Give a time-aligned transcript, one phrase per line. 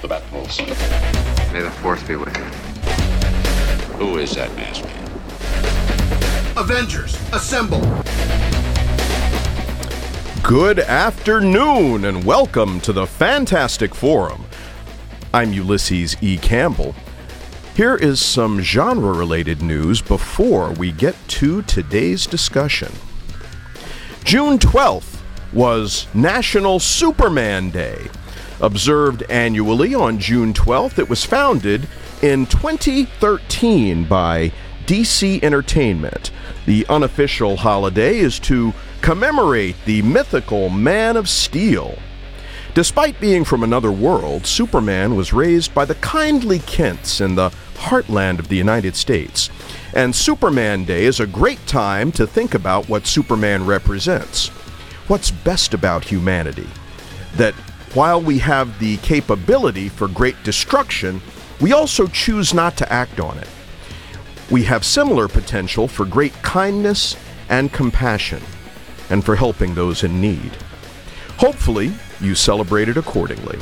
[0.00, 1.52] To the Batmobiles.
[1.52, 2.44] May the force be with you.
[3.96, 6.56] Who is that masked man?
[6.56, 7.80] Avengers, assemble!
[10.44, 14.44] Good afternoon, and welcome to the Fantastic Forum.
[15.34, 16.38] I'm Ulysses E.
[16.38, 16.94] Campbell.
[17.74, 22.92] Here is some genre related news before we get to today's discussion.
[24.22, 25.20] June 12th
[25.52, 28.08] was National Superman Day.
[28.60, 31.86] Observed annually on June 12th, it was founded
[32.22, 34.52] in 2013 by
[34.86, 36.30] DC Entertainment.
[36.66, 41.98] The unofficial holiday is to commemorate the mythical Man of Steel.
[42.74, 48.38] Despite being from another world, Superman was raised by the kindly Kents in the heartland
[48.38, 49.50] of the United States.
[49.94, 54.48] And Superman Day is a great time to think about what Superman represents.
[55.06, 56.68] What's best about humanity?
[57.36, 57.54] That
[57.94, 61.20] while we have the capability for great destruction,
[61.60, 63.48] we also choose not to act on it.
[64.50, 67.16] We have similar potential for great kindness
[67.48, 68.42] and compassion,
[69.10, 70.56] and for helping those in need.
[71.38, 73.58] Hopefully, you celebrate it accordingly.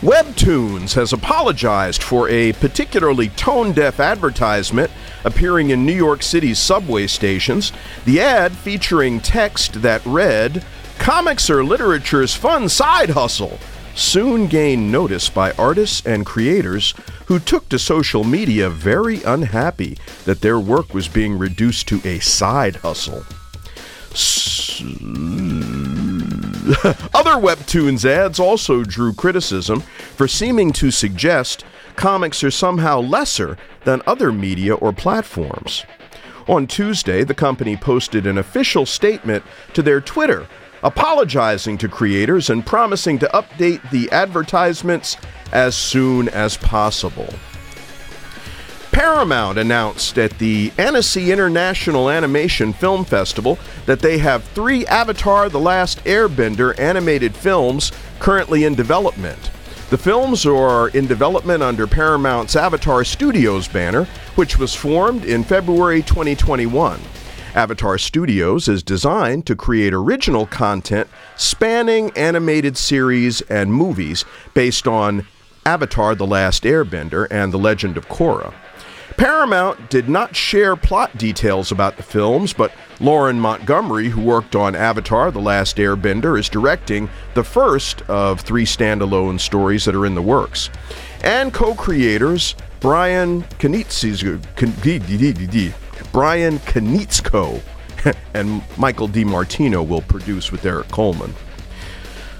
[0.00, 4.90] Webtoons has apologized for a particularly tone deaf advertisement
[5.24, 7.70] appearing in New York City's subway stations.
[8.06, 10.64] The ad featuring text that read,
[11.00, 13.58] Comics are literature's fun side hustle,
[13.94, 16.92] soon gained notice by artists and creators
[17.24, 22.18] who took to social media very unhappy that their work was being reduced to a
[22.18, 23.24] side hustle.
[27.14, 31.64] Other Webtoons ads also drew criticism for seeming to suggest
[31.96, 35.82] comics are somehow lesser than other media or platforms.
[36.46, 40.46] On Tuesday, the company posted an official statement to their Twitter
[40.82, 45.16] apologizing to creators and promising to update the advertisements
[45.52, 47.28] as soon as possible.
[48.92, 55.60] Paramount announced at the Annecy International Animation Film Festival that they have three Avatar The
[55.60, 59.50] Last Airbender animated films currently in development.
[59.90, 64.04] The films are in development under Paramount's Avatar Studios banner,
[64.34, 67.00] which was formed in February 2021.
[67.54, 74.24] Avatar Studios is designed to create original content spanning animated series and movies
[74.54, 75.26] based on
[75.66, 78.54] Avatar The Last Airbender and The Legend of Korra.
[79.16, 84.74] Paramount did not share plot details about the films, but Lauren Montgomery, who worked on
[84.74, 90.14] Avatar The Last Airbender, is directing the first of three standalone stories that are in
[90.14, 90.70] the works.
[91.22, 94.40] And co creators Bryan Konietzko,
[96.12, 97.62] Bryan Konietzko
[98.34, 101.34] and Michael DiMartino will produce with Eric Coleman.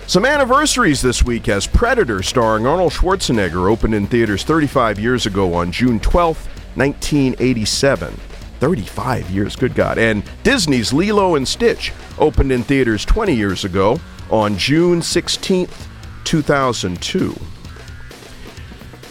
[0.07, 5.55] Some anniversaries this week as Predator, starring Arnold Schwarzenegger, opened in theaters 35 years ago
[5.55, 8.19] on June 12th, 1987.
[8.59, 9.99] 35 years, good God.
[9.99, 14.01] And Disney's Lilo and Stitch opened in theaters 20 years ago
[14.31, 15.87] on June 16th,
[16.25, 17.35] 2002.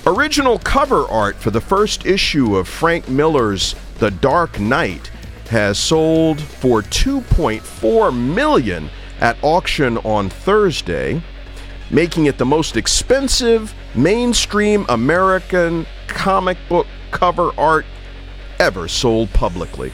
[0.05, 5.11] Original cover art for the first issue of Frank Miller's The Dark Knight
[5.49, 8.89] has sold for 2.4 million
[9.19, 11.21] at auction on Thursday,
[11.91, 17.85] making it the most expensive mainstream American comic book cover art
[18.57, 19.91] ever sold publicly.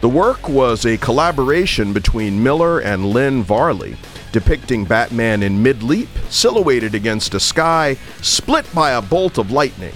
[0.00, 3.96] The work was a collaboration between Miller and Lynn Varley,
[4.30, 9.94] depicting Batman in mid leap, silhouetted against a sky split by a bolt of lightning.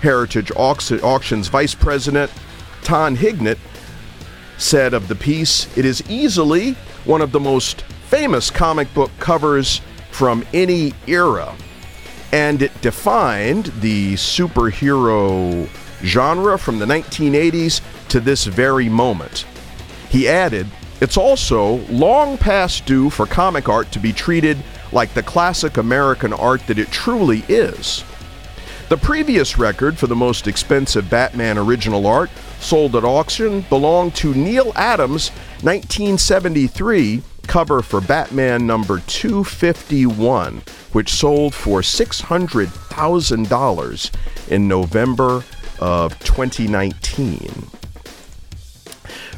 [0.00, 2.32] Heritage Auctions Vice President
[2.84, 3.58] Todd Hignite
[4.58, 6.72] said of the piece, It is easily
[7.04, 11.56] one of the most famous comic book covers from any era,
[12.30, 15.66] and it defined the superhero
[16.02, 19.46] genre from the 1980s to this very moment.
[20.10, 20.66] He added,
[21.00, 24.58] It's also long past due for comic art to be treated
[24.92, 28.04] like the classic American art that it truly is.
[28.90, 32.30] The previous record for the most expensive Batman original art
[32.64, 35.28] sold at auction belonged to Neal Adams'
[35.62, 40.62] 1973 cover for Batman number 251,
[40.92, 45.44] which sold for $600,000 in November
[45.78, 47.68] of 2019.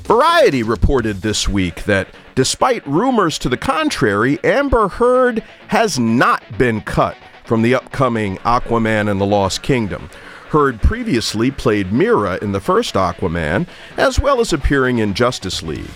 [0.04, 2.06] Variety reported this week that
[2.36, 9.10] despite rumors to the contrary, Amber Heard has not been cut from the upcoming Aquaman
[9.10, 10.08] and the Lost Kingdom.
[10.50, 13.66] Heard previously played Mira in the first Aquaman,
[13.96, 15.90] as well as appearing in Justice League.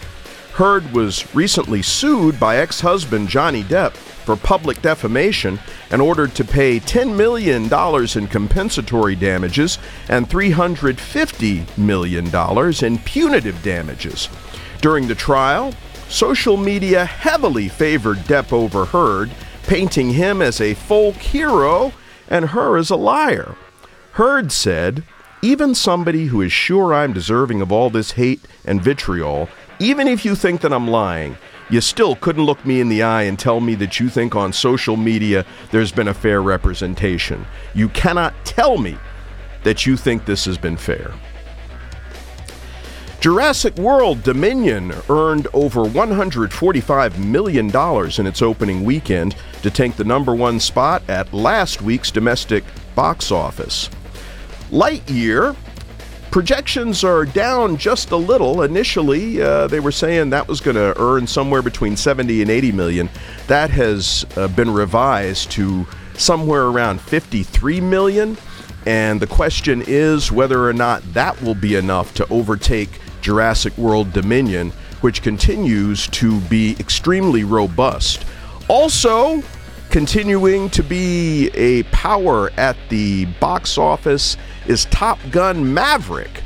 [0.55, 5.61] Heard was recently sued by ex husband Johnny Depp for public defamation
[5.91, 14.29] and ordered to pay $10 million in compensatory damages and $350 million in punitive damages.
[14.81, 15.73] During the trial,
[16.09, 19.31] social media heavily favored Depp over Heard,
[19.63, 21.93] painting him as a folk hero
[22.29, 23.57] and her as a liar.
[24.13, 25.05] Heard said,
[25.41, 29.49] Even somebody who is sure I'm deserving of all this hate and vitriol,
[29.79, 31.37] even if you think that I'm lying,
[31.71, 34.53] you still couldn't look me in the eye and tell me that you think on
[34.53, 37.47] social media there's been a fair representation.
[37.75, 38.99] You cannot tell me
[39.63, 41.13] that you think this has been fair.
[43.21, 47.67] Jurassic World Dominion earned over $145 million
[48.19, 52.65] in its opening weekend to take the number one spot at last week's domestic
[52.95, 53.91] box office.
[54.71, 55.57] Lightyear
[56.31, 58.63] projections are down just a little.
[58.63, 62.73] Initially, uh, they were saying that was going to earn somewhere between 70 and 80
[62.73, 63.11] million.
[63.49, 68.37] That has uh, been revised to somewhere around 53 million.
[68.87, 72.91] And the question is whether or not that will be enough to overtake
[73.21, 74.71] Jurassic World Dominion,
[75.01, 78.25] which continues to be extremely robust.
[78.69, 79.43] Also,
[79.91, 86.43] continuing to be a power at the box office is Top Gun Maverick.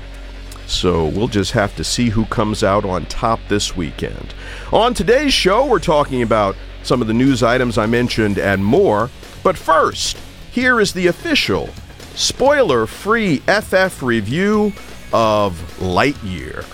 [0.67, 4.35] So we'll just have to see who comes out on top this weekend.
[4.73, 9.11] On today's show, we're talking about some of the news items I mentioned and more.
[9.43, 10.17] But first,
[10.51, 11.69] here is the official
[12.15, 14.73] spoiler free FF review
[15.13, 16.65] of Lightyear.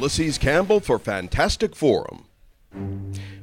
[0.00, 2.24] Ulysses Campbell for Fantastic Forum.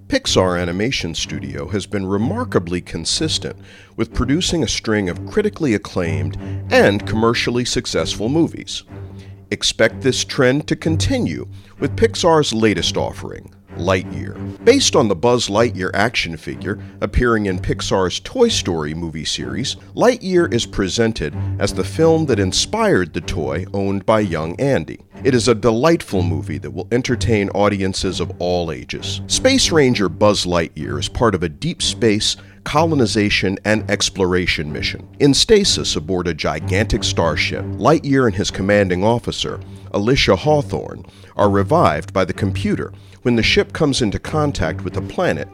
[0.08, 3.56] Pixar Animation Studio has been remarkably consistent
[3.96, 6.36] with producing a string of critically acclaimed
[6.72, 8.82] and commercially successful movies.
[9.50, 11.48] Expect this trend to continue
[11.80, 14.36] with Pixar's latest offering, Lightyear.
[14.66, 20.54] Based on the Buzz Lightyear action figure appearing in Pixar's Toy Story movie series, Lightyear
[20.54, 25.00] is presented as the film that inspired the toy owned by young Andy.
[25.24, 29.22] It is a delightful movie that will entertain audiences of all ages.
[29.28, 32.36] Space Ranger Buzz Lightyear is part of a deep space
[32.68, 35.08] colonization and exploration mission.
[35.20, 39.62] In stasis aboard a gigantic starship, Lightyear and his commanding officer,
[39.94, 41.06] Alicia Hawthorne,
[41.38, 42.92] are revived by the computer
[43.22, 45.48] when the ship comes into contact with a planet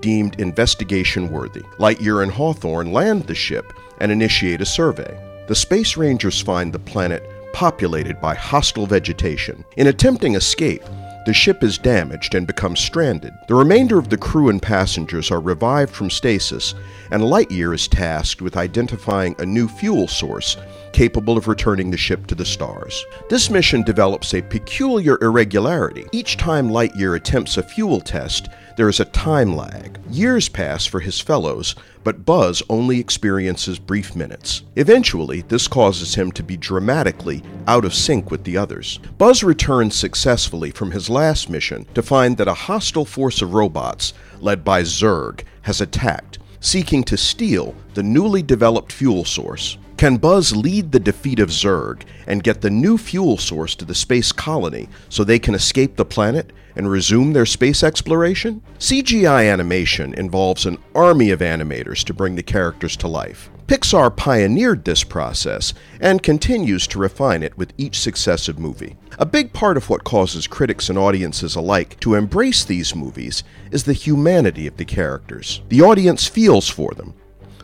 [0.00, 1.62] deemed investigation worthy.
[1.80, 5.12] Lightyear and Hawthorne land the ship and initiate a survey.
[5.48, 9.64] The Space Rangers find the planet populated by hostile vegetation.
[9.76, 10.84] In attempting escape,
[11.26, 13.34] the ship is damaged and becomes stranded.
[13.46, 16.74] The remainder of the crew and passengers are revived from stasis,
[17.10, 20.56] and Lightyear is tasked with identifying a new fuel source
[20.92, 23.04] capable of returning the ship to the stars.
[23.28, 26.06] This mission develops a peculiar irregularity.
[26.12, 30.00] Each time Lightyear attempts a fuel test, there is a time lag.
[30.10, 34.62] Years pass for his fellows, but Buzz only experiences brief minutes.
[34.76, 38.98] Eventually, this causes him to be dramatically out of sync with the others.
[39.18, 44.12] Buzz returns successfully from his last mission to find that a hostile force of robots,
[44.40, 49.78] led by Zurg, has attacked, seeking to steal the newly developed fuel source.
[50.00, 53.94] Can Buzz lead the defeat of Zurg and get the new fuel source to the
[53.94, 58.62] space colony so they can escape the planet and resume their space exploration?
[58.78, 63.50] CGI animation involves an army of animators to bring the characters to life.
[63.66, 68.96] Pixar pioneered this process and continues to refine it with each successive movie.
[69.18, 73.84] A big part of what causes critics and audiences alike to embrace these movies is
[73.84, 75.60] the humanity of the characters.
[75.68, 77.12] The audience feels for them.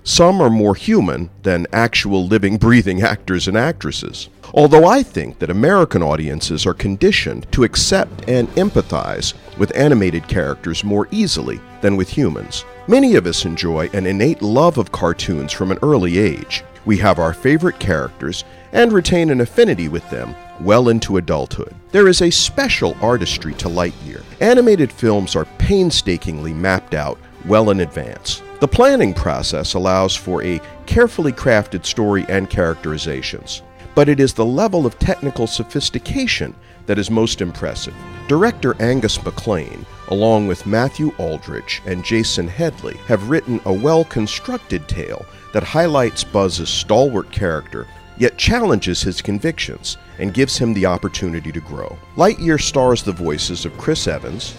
[0.09, 4.29] Some are more human than actual living, breathing actors and actresses.
[4.55, 10.85] Although I think that American audiences are conditioned to accept and empathize with animated characters
[10.85, 12.65] more easily than with humans.
[12.87, 16.63] Many of us enjoy an innate love of cartoons from an early age.
[16.85, 21.75] We have our favorite characters and retain an affinity with them well into adulthood.
[21.91, 24.23] There is a special artistry to Lightyear.
[24.41, 28.41] Animated films are painstakingly mapped out well in advance.
[28.59, 33.63] The planning process allows for a carefully crafted story and characterizations,
[33.95, 36.55] but it is the level of technical sophistication
[36.87, 37.95] that is most impressive.
[38.29, 44.89] Director Angus MacLane, along with Matthew Aldrich and Jason Headley, have written a well constructed
[44.89, 47.87] tale that highlights Buzz's stalwart character,
[48.17, 51.95] yet challenges his convictions and gives him the opportunity to grow.
[52.17, 54.55] Lightyear stars the voices of Chris Evans,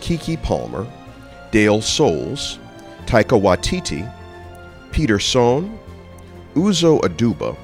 [0.00, 0.86] Keke Palmer,
[1.50, 2.58] Dale Soules,
[3.08, 4.04] Taika Waititi,
[4.92, 5.78] Peter Sohn,
[6.54, 7.56] Uzo Aduba,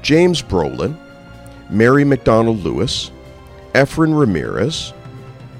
[0.00, 0.96] James Brolin,
[1.68, 3.10] Mary McDonnell Lewis,
[3.74, 4.92] Efren Ramirez,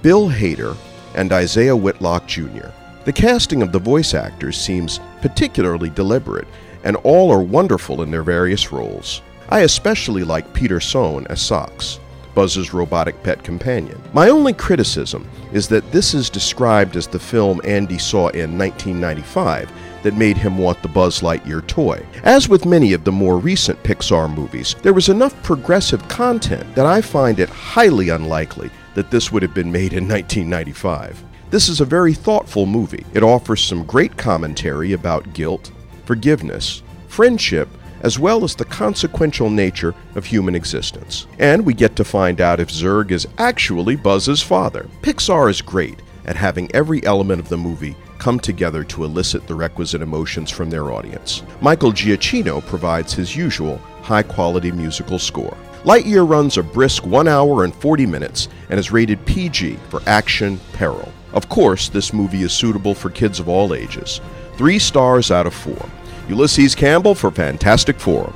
[0.02, 0.76] Bill Hader,
[1.16, 2.68] and Isiah Whitlock Jr.
[3.04, 6.46] The casting of the voice actors seems particularly deliberate,
[6.84, 9.22] and all are wonderful in their various roles.
[9.48, 11.98] I especially like Peter Sohn as Sox,
[12.34, 14.00] Buzz's robotic pet companion.
[14.12, 19.70] My only criticism is that this is described as the film Andy saw in 1995
[20.02, 22.04] that made him want the Buzz Lightyear toy.
[22.24, 26.86] As with many of the more recent Pixar movies, there was enough progressive content that
[26.86, 31.22] I find it highly unlikely that this would have been made in 1995.
[31.50, 33.04] This is a very thoughtful movie.
[33.12, 35.72] It offers some great commentary about guilt,
[36.04, 37.68] forgiveness, friendship,
[38.00, 41.26] as well as the consequential nature of human existence.
[41.38, 44.88] And we get to find out if Zurg is actually Buzz's father.
[45.02, 49.54] Pixar is great at having every element of the movie come together to elicit the
[49.54, 51.42] requisite emotions from their audience.
[51.60, 55.56] Michael Giacchino provides his usual high quality musical score.
[55.84, 60.60] Lightyear runs a brisk 1 hour and 40 minutes and is rated PG for action
[60.74, 61.10] peril.
[61.32, 64.20] Of course, this movie is suitable for kids of all ages.
[64.56, 65.88] Three stars out of four.
[66.30, 68.32] Ulysses Campbell for Fantastic Forum.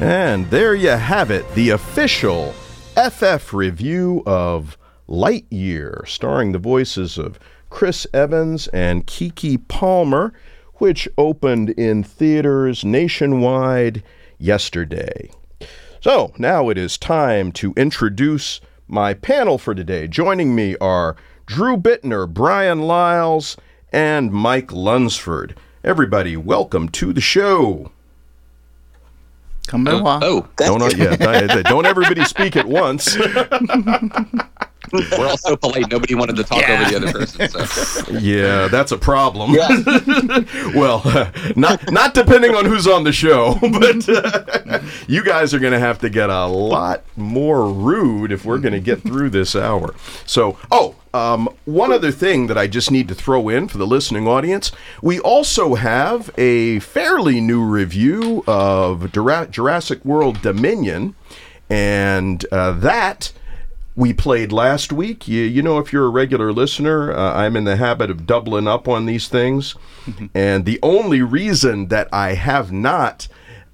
[0.00, 2.52] And there you have it, the official
[2.96, 4.76] FF review of
[5.08, 7.38] Lightyear, starring the voices of
[7.70, 10.32] Chris Evans and Keke Palmer,
[10.78, 14.02] which opened in theaters nationwide
[14.38, 15.30] yesterday.
[16.00, 20.08] So now it is time to introduce my panel for today.
[20.08, 21.14] Joining me are
[21.46, 23.56] Drew Bittner, Bryan Lyles,
[23.92, 25.54] and Mike Lunsford.
[25.84, 27.90] Everybody, welcome to the show.
[29.66, 31.20] Come oh, oh, don't, uh, not yet.
[31.50, 33.16] Uh, don't everybody speak at once.
[35.18, 35.90] We're all so polite.
[35.90, 36.80] Nobody wanted to talk yeah.
[36.80, 37.48] over the other person.
[37.48, 38.02] So.
[38.22, 39.52] Yeah, that's a problem.
[39.52, 39.68] Yeah.
[40.74, 45.58] well, uh, not not depending on who's on the show, but uh, you guys are
[45.58, 49.30] going to have to get a lot more rude if we're going to get through
[49.30, 49.94] this hour.
[50.26, 53.86] So, oh, um, one other thing that I just need to throw in for the
[53.86, 61.14] listening audience we also have a fairly new review of Jurassic World Dominion,
[61.70, 63.32] and uh, that
[63.94, 65.28] we played last week.
[65.28, 68.66] You, you know, if you're a regular listener, uh, I'm in the habit of doubling
[68.66, 69.74] up on these things.
[70.34, 73.28] and the only reason that I have not,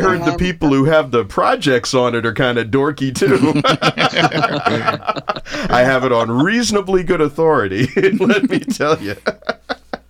[0.00, 3.52] heard the people who have the projects on it are kind of dorky too.
[5.72, 7.88] I have it on reasonably good authority.
[8.18, 9.16] let me tell you.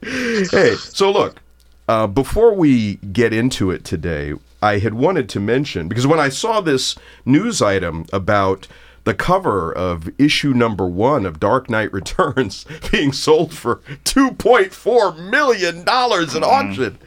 [0.03, 1.41] hey, so look,
[1.89, 6.29] uh, before we get into it today, I had wanted to mention because when I
[6.31, 8.67] saw this news item about
[9.05, 15.81] the cover of issue number one of Dark Knight Returns being sold for $2.4 million
[15.81, 16.45] at mm-hmm.
[16.45, 16.99] auction.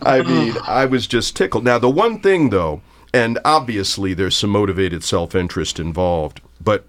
[0.00, 1.64] I mean, I was just tickled.
[1.64, 2.80] Now, the one thing, though,
[3.12, 6.86] and obviously there's some motivated self interest involved, but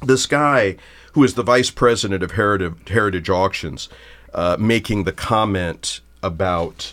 [0.00, 0.76] this guy
[1.12, 3.88] who is the vice president of Heritage, Heritage Auctions
[4.32, 6.92] uh, making the comment about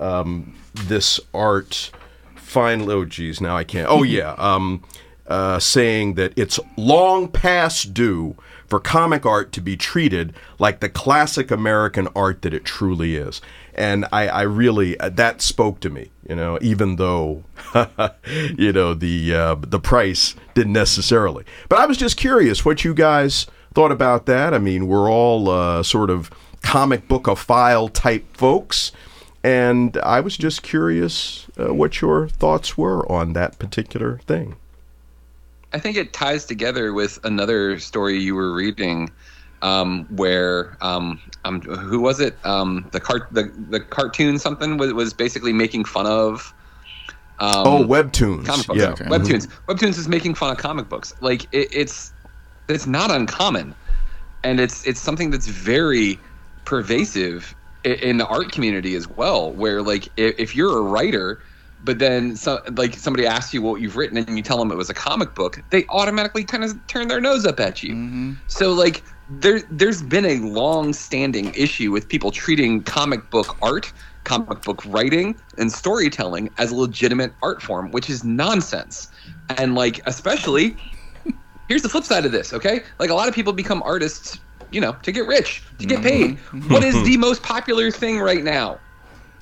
[0.00, 1.90] um, this art
[2.36, 3.88] finally, oh, geez, now I can't.
[3.88, 4.32] Oh, yeah.
[4.32, 4.82] Um,
[5.30, 10.88] uh, saying that it's long past due for comic art to be treated like the
[10.88, 13.40] classic American art that it truly is.
[13.74, 17.44] And I, I really uh, that spoke to me, you know, even though
[18.58, 21.44] you know the uh, the price didn't necessarily.
[21.68, 24.52] But I was just curious what you guys thought about that.
[24.52, 26.30] I mean, we're all uh, sort of
[26.62, 28.92] comic book a file type folks.
[29.42, 34.56] And I was just curious uh, what your thoughts were on that particular thing.
[35.72, 39.10] I think it ties together with another story you were reading,
[39.62, 42.44] um, where um, um, who was it?
[42.44, 46.54] Um, the cart the the cartoon something was, was basically making fun of.
[47.38, 48.44] Um, oh, webtoons.
[48.44, 48.80] comic books.
[48.80, 49.08] Yeah.
[49.08, 49.48] Webtoons.
[49.66, 51.12] Webtoons is making fun of comic books.
[51.20, 52.12] Like it, it's
[52.68, 53.74] it's not uncommon,
[54.42, 56.20] and it's it's something that's very
[56.64, 57.54] pervasive
[57.86, 59.52] i- in the art community as well.
[59.52, 61.40] Where like if, if you're a writer,
[61.84, 64.76] but then so, like somebody asks you what you've written and you tell them it
[64.76, 67.94] was a comic book, they automatically kind of turn their nose up at you.
[67.94, 68.32] Mm-hmm.
[68.48, 73.92] So like there there's been a long standing issue with people treating comic book art,
[74.24, 79.08] comic book writing and storytelling as a legitimate art form, which is nonsense.
[79.56, 80.76] And like especially
[81.68, 82.82] here's the flip side of this, okay?
[82.98, 84.38] Like a lot of people become artists,
[84.72, 86.08] you know, to get rich, to get mm-hmm.
[86.08, 86.36] paid.
[86.36, 86.72] Mm-hmm.
[86.72, 88.80] What is the most popular thing right now?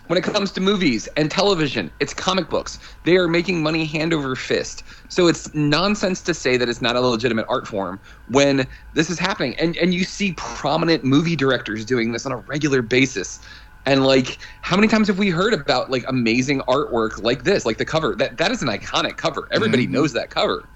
[0.08, 2.78] When it comes to movies and television, it's comic books.
[3.04, 4.82] They are making money hand over fist.
[5.10, 9.18] So it's nonsense to say that it's not a legitimate art form when this is
[9.18, 9.54] happening.
[9.56, 13.38] And and you see prominent movie directors doing this on a regular basis.
[13.84, 17.76] And like how many times have we heard about like amazing artwork like this, like
[17.76, 18.14] the cover?
[18.14, 19.46] That that is an iconic cover.
[19.52, 19.92] Everybody mm-hmm.
[19.92, 20.66] knows that cover.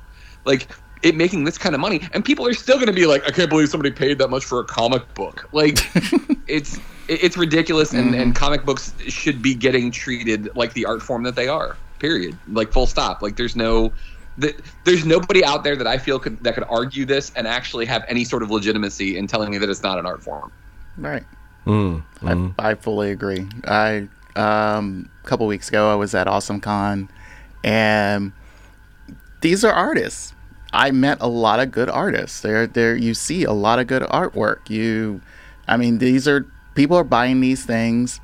[0.44, 0.68] Like
[1.02, 3.30] it making this kind of money and people are still going to be like I
[3.30, 5.49] can't believe somebody paid that much for a comic book.
[5.52, 5.78] Like
[6.47, 6.78] it's
[7.09, 11.35] it's ridiculous and, and comic books should be getting treated like the art form that
[11.35, 13.92] they are period like full stop like there's no
[14.40, 17.85] th- there's nobody out there that i feel could that could argue this and actually
[17.85, 20.50] have any sort of legitimacy in telling me that it's not an art form
[20.97, 21.25] Right.
[21.66, 22.02] Mm,
[22.59, 23.49] I, I fully agree.
[23.64, 27.09] I um, a couple weeks ago I was at Awesome Con,
[27.62, 28.32] and
[29.40, 30.31] these are artists.
[30.72, 32.40] I met a lot of good artists.
[32.40, 34.70] There, there you see a lot of good artwork.
[34.70, 35.20] You,
[35.68, 38.20] I mean, these are people are buying these things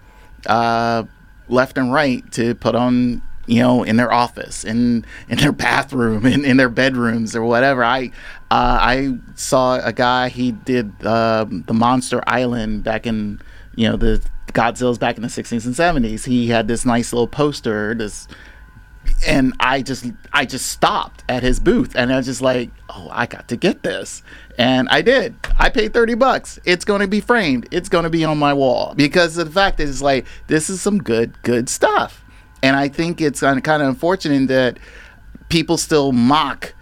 [0.47, 1.05] uh,
[1.49, 6.25] left and right to put on, you know, in their office, in in their bathroom,
[6.25, 7.85] in, in their bedrooms or whatever.
[7.85, 8.07] I
[8.51, 10.29] uh, I saw a guy.
[10.29, 13.41] He did um, the Monster Island back in,
[13.77, 16.25] you know, the Godzilla's back in the 60s and 70s.
[16.25, 17.95] He had this nice little poster.
[17.95, 18.27] This
[19.27, 23.09] and I just I just stopped at his booth and I was just like, oh,
[23.11, 24.23] I got to get this,
[24.59, 25.35] and I did.
[25.59, 26.59] I paid thirty bucks.
[26.65, 27.69] It's going to be framed.
[27.71, 30.99] It's going to be on my wall because the fact is like this is some
[30.99, 32.25] good good stuff,
[32.63, 34.79] and I think it's kind of unfortunate that
[35.49, 36.75] people still mock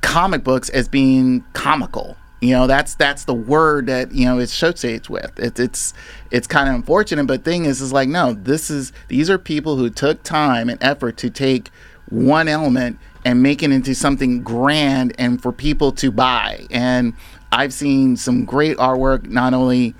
[0.00, 2.16] comic books as being comical.
[2.40, 5.32] You know, that's that's the word that you know it's associates with.
[5.38, 5.94] It's it's
[6.30, 9.76] it's kind of unfortunate, but thing is, is like no, this is these are people
[9.76, 11.70] who took time and effort to take
[12.08, 16.66] one element and make it into something grand and for people to buy.
[16.70, 17.14] And
[17.50, 19.94] I've seen some great artwork, not only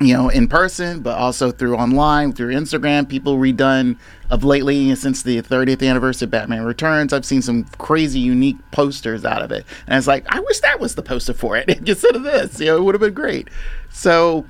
[0.00, 3.08] you know, in person, but also through online, through Instagram.
[3.08, 3.98] People redone
[4.30, 7.12] of lately since the 30th anniversary of Batman Returns.
[7.12, 10.78] I've seen some crazy, unique posters out of it, and it's like I wish that
[10.78, 12.60] was the poster for it instead of this.
[12.60, 13.48] You know, it would have been great.
[13.90, 14.46] So,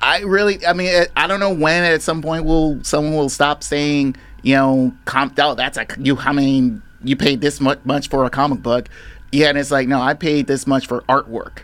[0.00, 3.62] I really, I mean, I don't know when at some point will someone will stop
[3.62, 5.38] saying, you know, comp.
[5.38, 6.18] Oh, that's a you.
[6.18, 8.88] I mean, you paid this much much for a comic book.
[9.30, 11.60] Yeah, and it's like, no, I paid this much for artwork.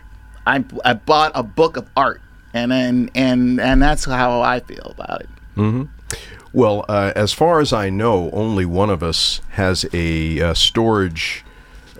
[0.47, 2.21] I I bought a book of art
[2.53, 5.29] and then and and that's how I feel about it.
[6.51, 11.45] Well, uh, as far as I know, only one of us has a uh, storage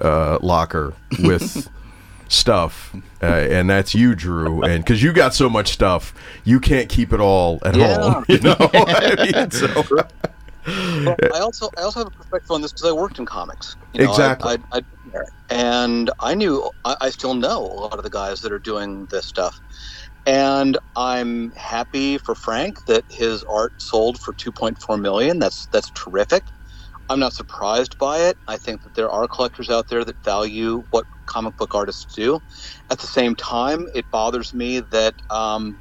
[0.02, 1.70] uh, locker with
[2.30, 4.64] stuff, uh, and that's you, Drew.
[4.64, 8.26] And because you got so much stuff, you can't keep it all at home.
[8.30, 12.72] You know, I mean, so, Well, I also I also have a perspective on this
[12.72, 13.76] because I worked in comics.
[13.94, 14.50] You know, Exactly.
[14.52, 15.26] I, I, I'd been there.
[15.50, 19.06] and I knew I, I still know a lot of the guys that are doing
[19.08, 19.60] this stuff,
[20.30, 25.40] and I'm happy for Frank that his art sold for 2.4 million.
[25.40, 26.44] That's that's terrific.
[27.10, 28.38] I'm not surprised by it.
[28.48, 32.42] I think that there are collectors out there that value what comic book artists do.
[32.92, 35.80] At the same time, it bothers me that um,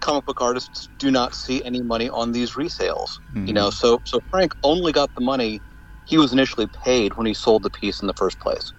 [0.00, 3.20] comic book artists do not see any money on these resales.
[3.46, 5.62] You know, so so Frank only got the money
[6.04, 8.72] he was initially paid when he sold the piece in the first place.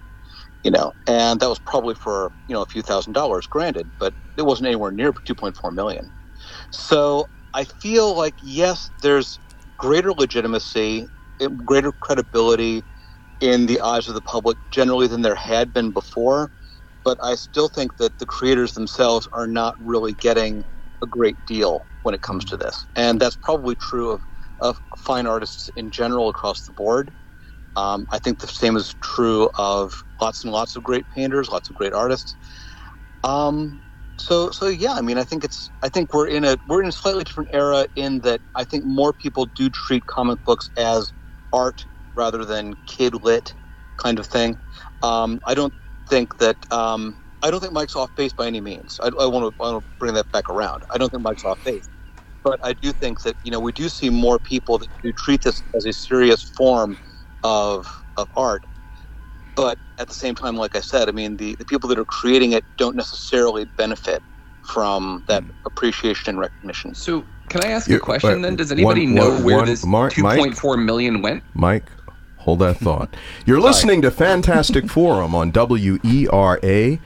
[0.64, 4.14] You know, and that was probably for you know a few thousand dollars, granted, but
[4.36, 6.10] it wasn't anywhere near 2.4 million.
[6.72, 9.40] So I feel like yes, there's
[9.78, 11.08] greater legitimacy,
[11.40, 12.84] eh, greater credibility
[13.40, 16.52] in the eyes of the public generally than there had been before.
[17.04, 20.64] But I still think that the creators themselves are not really getting
[21.02, 24.22] a great deal when it comes to this, and that's probably true of
[24.60, 27.12] of fine artists in general across the board.
[27.76, 31.70] Um, I think the same is true of lots and lots of great painters, lots
[31.70, 32.36] of great artists.
[33.24, 33.82] Um,
[34.18, 36.88] so so yeah, I mean, I think it's I think we're in a we're in
[36.88, 41.12] a slightly different era in that I think more people do treat comic books as
[41.52, 43.54] art rather than kid lit
[43.96, 44.58] kind of thing.
[45.02, 45.74] Um, I don't
[46.08, 48.98] think that um, I don't think Mike's off base by any means.
[49.02, 50.82] I, I want to I want to bring that back around.
[50.92, 51.88] I don't think Mike's off base,
[52.42, 55.42] but I do think that you know we do see more people that do treat
[55.44, 56.98] this as a serious form
[57.44, 58.64] of of art.
[59.54, 62.04] But at the same time, like I said, I mean the, the people that are
[62.04, 64.22] creating it don't necessarily benefit
[64.68, 65.50] from that hmm.
[65.66, 66.94] appreciation and recognition.
[66.94, 68.56] So, can I ask You- a question then?
[68.56, 71.42] Does anybody one- know one- where one- this Mar- 2.4 million went?
[71.54, 71.90] Mike,
[72.36, 73.16] hold that thought.
[73.46, 76.98] You're listening to Fantastic Forum on WERA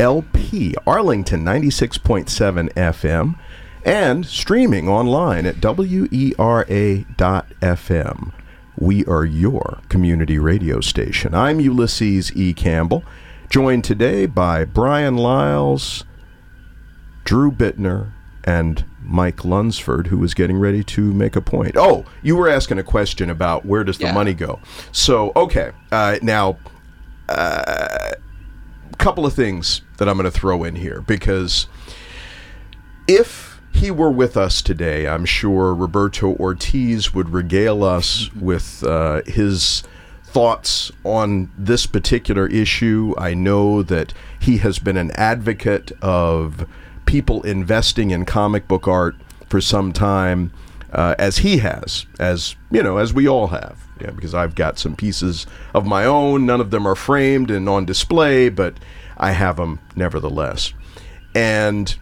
[0.00, 3.38] LP, Arlington 96.7 FM,
[3.84, 8.32] and streaming online at E WERA.FM.
[8.76, 11.34] We are your community radio station.
[11.34, 12.54] I'm Ulysses E.
[12.54, 13.04] Campbell,
[13.50, 16.04] joined today by Bryan Lyles,
[17.24, 18.12] Drew Bittner,
[18.44, 21.76] and Mike Lunsford, who was getting ready to make a point.
[21.76, 24.14] Oh, you were asking a question about where does the Yeah.
[24.14, 24.58] money go?
[24.90, 26.56] So, okay, uh, now,
[27.28, 28.14] a
[28.98, 31.66] couple of things that I'm going to throw in here because
[33.06, 39.22] if he were with us today, I'm sure Roberto Ortiz would regale us with uh,
[39.26, 39.82] his
[40.24, 43.14] thoughts on this particular issue.
[43.18, 46.66] I know that he has been an advocate of
[47.06, 49.16] people investing in comic book art
[49.48, 50.52] for some time,
[50.92, 53.78] uh, as he has, as you know, as we all have.
[54.00, 56.46] Yeah, because I've got some pieces of my own.
[56.46, 58.74] None of them are framed and on display, but
[59.16, 60.72] I have them nevertheless.
[61.34, 61.96] And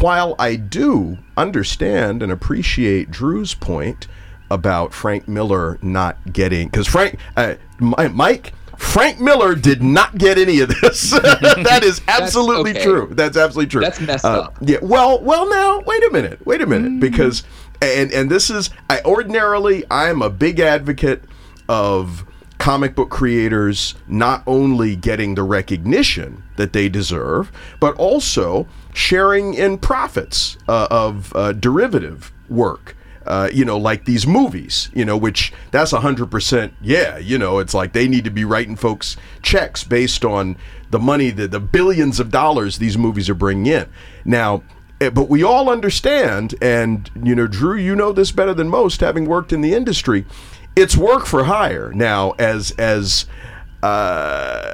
[0.00, 4.06] while I do understand and appreciate Drew's point
[4.50, 10.60] about Frank Miller not getting, because Frank, uh, Mike, Frank Miller did not get any
[10.60, 11.10] of this.
[11.10, 12.82] that is absolutely okay.
[12.82, 13.08] true.
[13.12, 13.82] That's absolutely true.
[13.82, 14.56] That's messed Uh, up.
[14.60, 14.78] Yeah.
[14.82, 16.44] Well, well, now wait a minute.
[16.46, 17.42] Wait a minute, because
[17.82, 21.24] and and this is I ordinarily I'm a big advocate
[21.68, 22.24] of
[22.60, 29.78] comic book creators not only getting the recognition that they deserve, but also sharing in
[29.78, 32.96] profits uh, of uh, derivative work.
[33.26, 36.72] Uh, you know, like these movies, you know, which that's a hundred percent.
[36.80, 40.56] Yeah, you know, it's like they need to be writing folks checks based on
[40.90, 43.88] the money, the the billions of dollars these movies are bringing in.
[44.24, 44.62] Now,
[45.00, 49.00] eh, but we all understand, and you know, Drew, you know this better than most,
[49.00, 50.24] having worked in the industry.
[50.76, 53.26] It's work for hire now, as as
[53.82, 54.72] uh,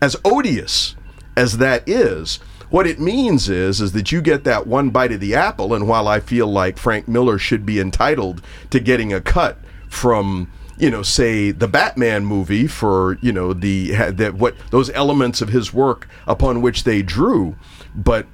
[0.00, 0.96] as odious
[1.36, 2.36] as that is.
[2.70, 5.86] What it means is is that you get that one bite of the apple, and
[5.86, 10.90] while I feel like Frank Miller should be entitled to getting a cut from you
[10.90, 15.72] know say the Batman movie for you know the that what those elements of his
[15.72, 17.56] work upon which they drew,
[17.94, 18.26] but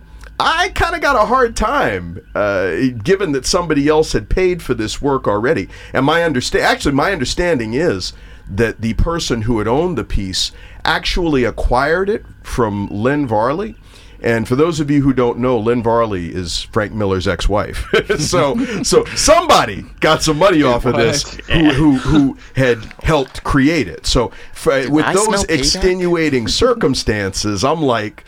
[0.42, 2.74] I kind of got a hard time, uh,
[3.04, 5.68] given that somebody else had paid for this work already.
[5.92, 8.14] And my understand, actually, my understanding is
[8.48, 13.76] that the person who had owned the piece actually acquired it from Lynn Varley.
[14.22, 17.86] And for those of you who don't know, Lynn Varley is Frank Miller's ex-wife.
[18.18, 23.88] so, so somebody got some money off of this who, who, who had helped create
[23.88, 24.06] it.
[24.06, 25.58] So, f- with I those smell payback?
[25.58, 28.24] extenuating circumstances, I'm like,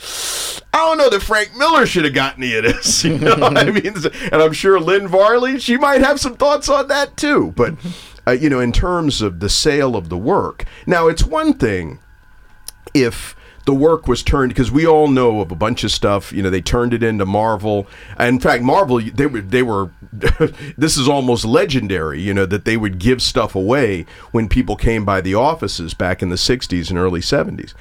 [0.72, 3.04] I don't know that Frank Miller should have gotten any of this.
[3.12, 3.94] You know what I mean?
[4.32, 7.52] And I'm sure Lynn Varley, she might have some thoughts on that too.
[7.56, 7.74] But,
[8.26, 11.98] uh, you know, in terms of the sale of the work, now it's one thing
[12.94, 16.42] if the work was turned because we all know of a bunch of stuff you
[16.42, 17.86] know they turned it into marvel.
[18.18, 19.90] In fact marvel they were they were
[20.76, 25.04] this is almost legendary you know that they would give stuff away when people came
[25.04, 27.74] by the offices back in the 60s and early 70s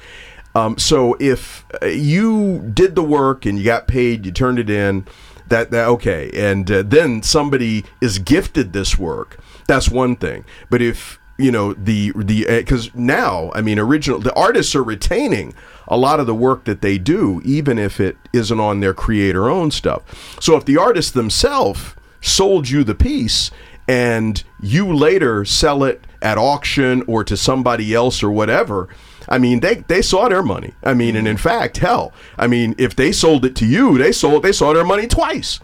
[0.54, 4.70] um, so if uh, you did the work and you got paid you turned it
[4.70, 5.06] in
[5.52, 6.30] that, that okay.
[6.34, 9.38] And uh, then somebody is gifted this work.
[9.68, 10.44] That's one thing.
[10.70, 14.82] But if you know the the eh, because now I mean original the artists are
[14.82, 15.54] retaining
[15.88, 19.50] a lot of the work that they do even if it isn't on their creator
[19.50, 20.02] owned stuff.
[20.40, 23.50] So if the artist themselves sold you the piece
[23.88, 28.88] and you later sell it at auction or to somebody else or whatever.
[29.28, 30.74] I mean, they, they saw their money.
[30.82, 31.42] I mean, and in mm-hmm.
[31.42, 34.84] fact, hell, I mean, if they sold it to you, they sold they saw their
[34.84, 35.60] money twice.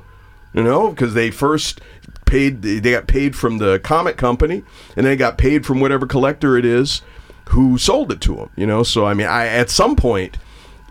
[0.54, 1.80] You know, because they first
[2.28, 4.62] paid they got paid from the comic company
[4.96, 7.02] and they got paid from whatever collector it is
[7.48, 10.36] who sold it to them you know so i mean i at some point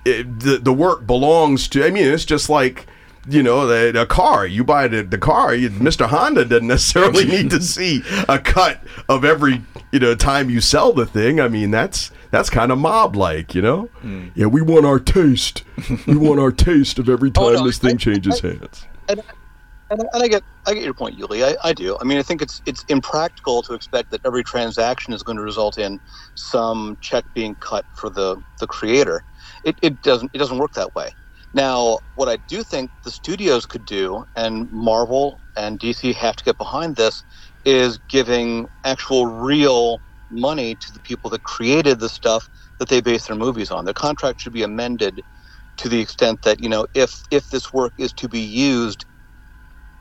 [0.05, 2.87] it, the, the work belongs to i mean it's just like
[3.29, 7.25] you know the, a car you buy the, the car you, mr honda doesn't necessarily
[7.25, 11.47] need to see a cut of every you know time you sell the thing i
[11.47, 13.83] mean that's that's kind of mob like, you know.
[14.01, 14.27] Hmm.
[14.35, 15.63] Yeah, we want our taste.
[16.05, 18.85] we want our taste of every time Oh, no, this I- thing changes I- hands.
[19.07, 19.21] and,
[19.89, 21.43] and, and I get I get your point, Ulie.
[21.43, 21.97] I, I do.
[22.01, 25.43] I mean, I think it's it's impractical to expect that every transaction is going to
[25.43, 25.99] result in
[26.35, 29.23] some check being cut for the the creator.
[29.63, 31.11] It, it doesn't it doesn't work that way.
[31.53, 36.43] Now, what I do think the studios could do, and Marvel and DC have to
[36.43, 37.23] get behind this,
[37.65, 43.27] is giving actual real money to the people that created the stuff that they base
[43.27, 43.85] their movies on.
[43.85, 45.23] Their contract should be amended
[45.77, 49.05] to the extent that you know if if this work is to be used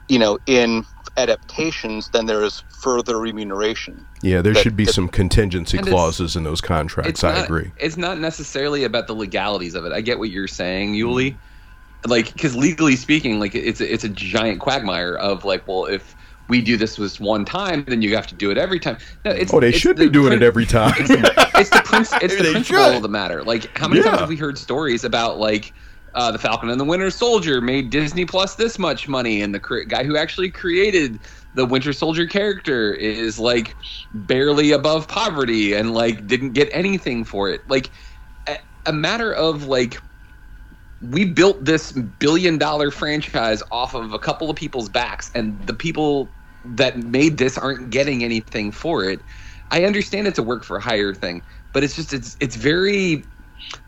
[0.08, 0.84] you know in
[1.16, 6.36] adaptations then there is further remuneration Yeah, there that- should be that- some contingency clauses
[6.36, 7.24] in those contracts.
[7.24, 7.70] I not, agree.
[7.78, 9.92] It's not necessarily about the legalities of it.
[9.92, 11.08] I get what you're saying, mm-hmm.
[11.08, 11.36] Ulie.
[12.06, 16.14] Like, because legally speaking, like it's a, it's a giant quagmire of like, well, if
[16.48, 18.98] we do this this one time, then you have to do it every time.
[19.24, 20.94] No, it's, Oh, they it's should the be doing prin- it every time.
[20.98, 22.96] It's the, it's the, princ- it's the principle should.
[22.96, 23.42] of the matter.
[23.42, 25.72] Like, how many times have we heard stories about like
[26.16, 29.60] uh, the Falcon and the Winter Soldier made Disney Plus this much money, and the
[29.60, 31.20] cre- guy who actually created
[31.52, 33.76] the Winter Soldier character is like
[34.14, 37.68] barely above poverty and like didn't get anything for it.
[37.68, 37.90] Like
[38.48, 40.00] a, a matter of like
[41.02, 45.74] we built this billion dollar franchise off of a couple of people's backs and the
[45.74, 49.22] people that made this aren't getting anything for it.
[49.70, 51.42] I understand it's a work for hire thing,
[51.74, 53.26] but it's just it's it's very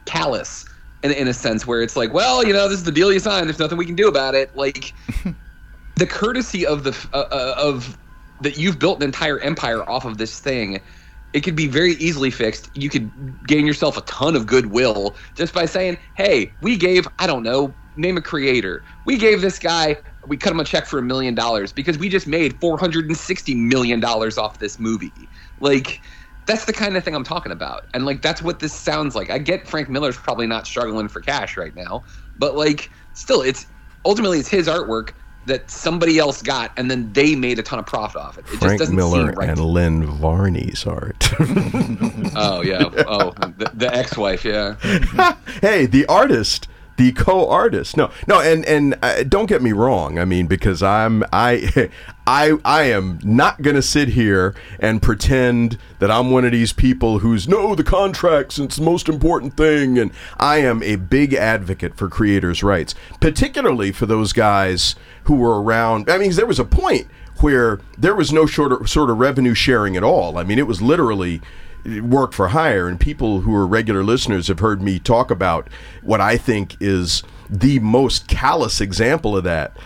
[0.05, 0.67] callous
[1.03, 3.21] in, in a sense where it's like, well, you know, this is the deal you
[3.21, 3.47] signed.
[3.47, 4.55] There's nothing we can do about it.
[4.57, 4.95] Like
[5.97, 7.99] the courtesy of the uh, uh, of
[8.41, 10.81] that you've built an entire empire off of this thing.
[11.35, 12.71] It could be very easily fixed.
[12.75, 13.11] You could
[13.47, 17.75] gain yourself a ton of goodwill just by saying, "Hey, we gave I don't know,
[17.97, 18.83] name a creator.
[19.05, 22.09] We gave this guy, we cut him a check for a million dollars because we
[22.09, 25.29] just made four hundred and sixty million dollars off this movie."
[25.61, 26.01] Like,
[26.49, 27.85] that's the kind of thing I'm talking about.
[27.93, 29.31] And like that's what this sounds like.
[29.31, 32.03] I get Frank Miller's probably not struggling for cash right now,
[32.39, 33.67] but like still it's
[34.05, 35.11] ultimately it's his artwork
[35.45, 38.47] that somebody else got and then they made a ton of profit off it.
[38.47, 39.51] It just Frank doesn't Miller seem right.
[39.51, 41.29] and Lynn Varley's art.
[42.35, 42.85] oh yeah.
[43.07, 44.77] Oh, the, the ex-wife, yeah.
[45.61, 46.67] hey, the artist,
[46.99, 47.97] the co-artist.
[47.97, 50.19] No, no, and and uh, don't get me wrong.
[50.19, 51.89] I mean, because I'm I
[52.27, 57.21] I I am not gonna sit here and pretend that I'm one of these people
[57.21, 58.59] who's no the contracts.
[58.59, 63.93] It's the most important thing, and I am a big advocate for creators' rights, particularly
[63.93, 66.11] for those guys who were around.
[66.11, 67.07] I mean, there was a point
[67.41, 70.37] where there was no sort of sort of revenue sharing at all.
[70.37, 71.41] I mean, it was literally
[72.03, 75.69] work for hire and people who are regular listeners have heard me talk about
[76.03, 79.77] what I think is the most callous example of that.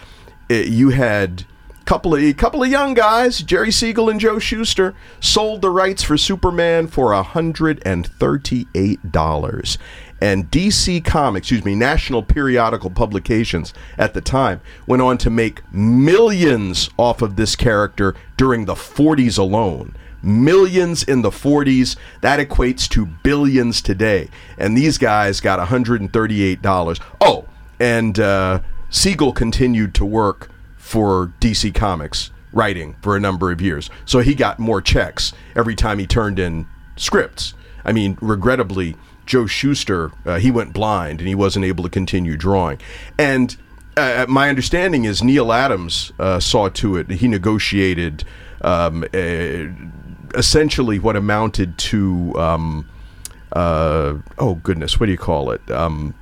[0.48, 1.44] It- you had
[1.84, 6.02] couple of a couple of young guys, Jerry Siegel and Joe Shuster, sold the rights
[6.02, 9.78] for Superman for hundred and thirty-eight dollars.
[10.20, 15.62] And DC Comics, excuse me, National Periodical Publications at the time went on to make
[15.72, 21.96] millions off of this character during the 40s alone millions in the 40s.
[22.20, 24.28] That equates to billions today.
[24.56, 27.00] And these guys got $138.
[27.20, 27.44] Oh,
[27.80, 33.90] and uh, Siegel continued to work for DC Comics writing for a number of years.
[34.04, 37.54] So he got more checks every time he turned in scripts.
[37.84, 42.36] I mean, regrettably, Joe Shuster, uh, he went blind and he wasn't able to continue
[42.36, 42.78] drawing.
[43.18, 43.56] And
[43.96, 47.10] uh, my understanding is Neal Adams uh, saw to it.
[47.10, 48.24] He negotiated
[48.62, 49.66] um, uh,
[50.34, 52.88] essentially what amounted to um,
[53.52, 55.68] uh, oh goodness, what do you call it?
[55.70, 56.14] Um,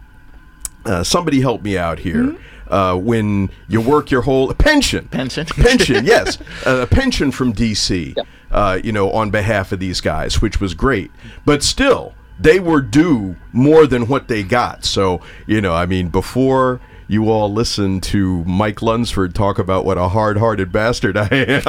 [0.85, 2.37] uh, somebody help me out here.
[2.69, 5.45] Uh, when you work your whole pension, Pension.
[5.57, 8.17] pension, yes, uh, a pension from DC,
[8.53, 11.11] uh, you know, on behalf of these guys, which was great.
[11.45, 14.85] But still, they were due more than what they got.
[14.85, 19.99] So, you know, I mean, before you all listen to Mike Lunsford talk about what
[19.99, 21.63] a hard-hearted bastard I am.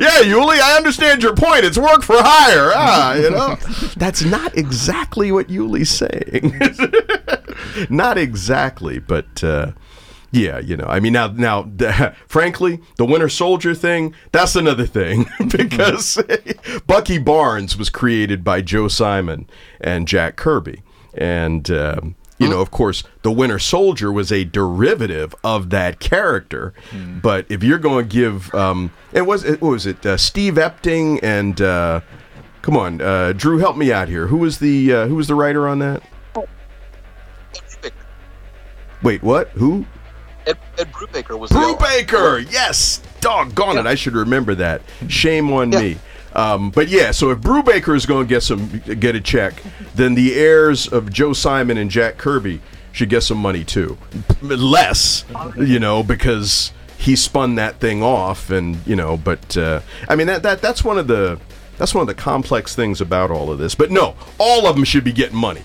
[0.00, 1.66] yeah, Ulie, I understand your point.
[1.66, 2.72] It's work for hire.
[2.74, 3.56] Ah, you know,
[3.98, 6.58] that's not exactly what Ulie's saying.
[7.90, 9.44] not exactly, but.
[9.44, 9.72] Uh,
[10.30, 11.70] yeah, you know, I mean, now, now,
[12.26, 15.24] frankly, the Winter Soldier thing, that's another thing
[15.56, 16.22] because
[16.86, 19.48] Bucky Barnes was created by Joe Simon
[19.80, 20.82] and Jack Kirby.
[21.14, 26.72] And, um, you know, of course, the Winter Soldier was a derivative of that character.
[27.22, 30.54] But if you're going to give, um, it was, it, what was it, uh, Steve
[30.54, 32.00] Epting and, uh,
[32.62, 34.26] come on, uh, Drew, help me out here.
[34.28, 36.02] Who was the, uh, who was the writer on that?
[39.02, 39.48] Wait, what?
[39.50, 39.86] Who?
[40.46, 44.82] Ed, Ed Brubaker was the Brubaker, yes, doggone it, I should remember that.
[45.08, 45.80] Shame on Yeah.
[45.80, 45.98] me.
[46.34, 49.62] Um, but yeah, so if Brubaker is going to get some get a check,
[49.94, 52.60] then the heirs of Joe Simon and Jack Kirby
[52.92, 53.96] should get some money too.
[54.42, 55.24] Less,
[55.56, 59.16] you know, because he spun that thing off, and you know.
[59.16, 61.40] But uh, I mean that that that's one of the
[61.78, 63.74] that's one of the complex things about all of this.
[63.74, 65.62] But no, all of them should be getting money.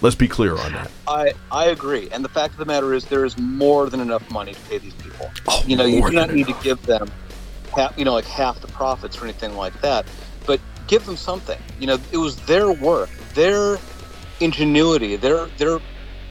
[0.00, 0.90] Let's be clear on that.
[1.08, 2.08] I, I agree.
[2.12, 4.78] And the fact of the matter is, there is more than enough money to pay
[4.78, 5.28] these people.
[5.48, 6.62] Oh, you know, you do not need enough.
[6.62, 7.10] to give them,
[7.70, 10.06] half, you know, like half the profits or anything like that.
[10.46, 11.58] But give them something.
[11.78, 13.78] You know, it was their work, their
[14.40, 15.80] ingenuity, their their,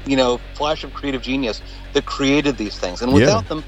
[0.06, 1.62] you know, flash of creative genius
[1.94, 3.02] that created these things.
[3.02, 3.26] And Yeah.
[3.26, 3.64] without them,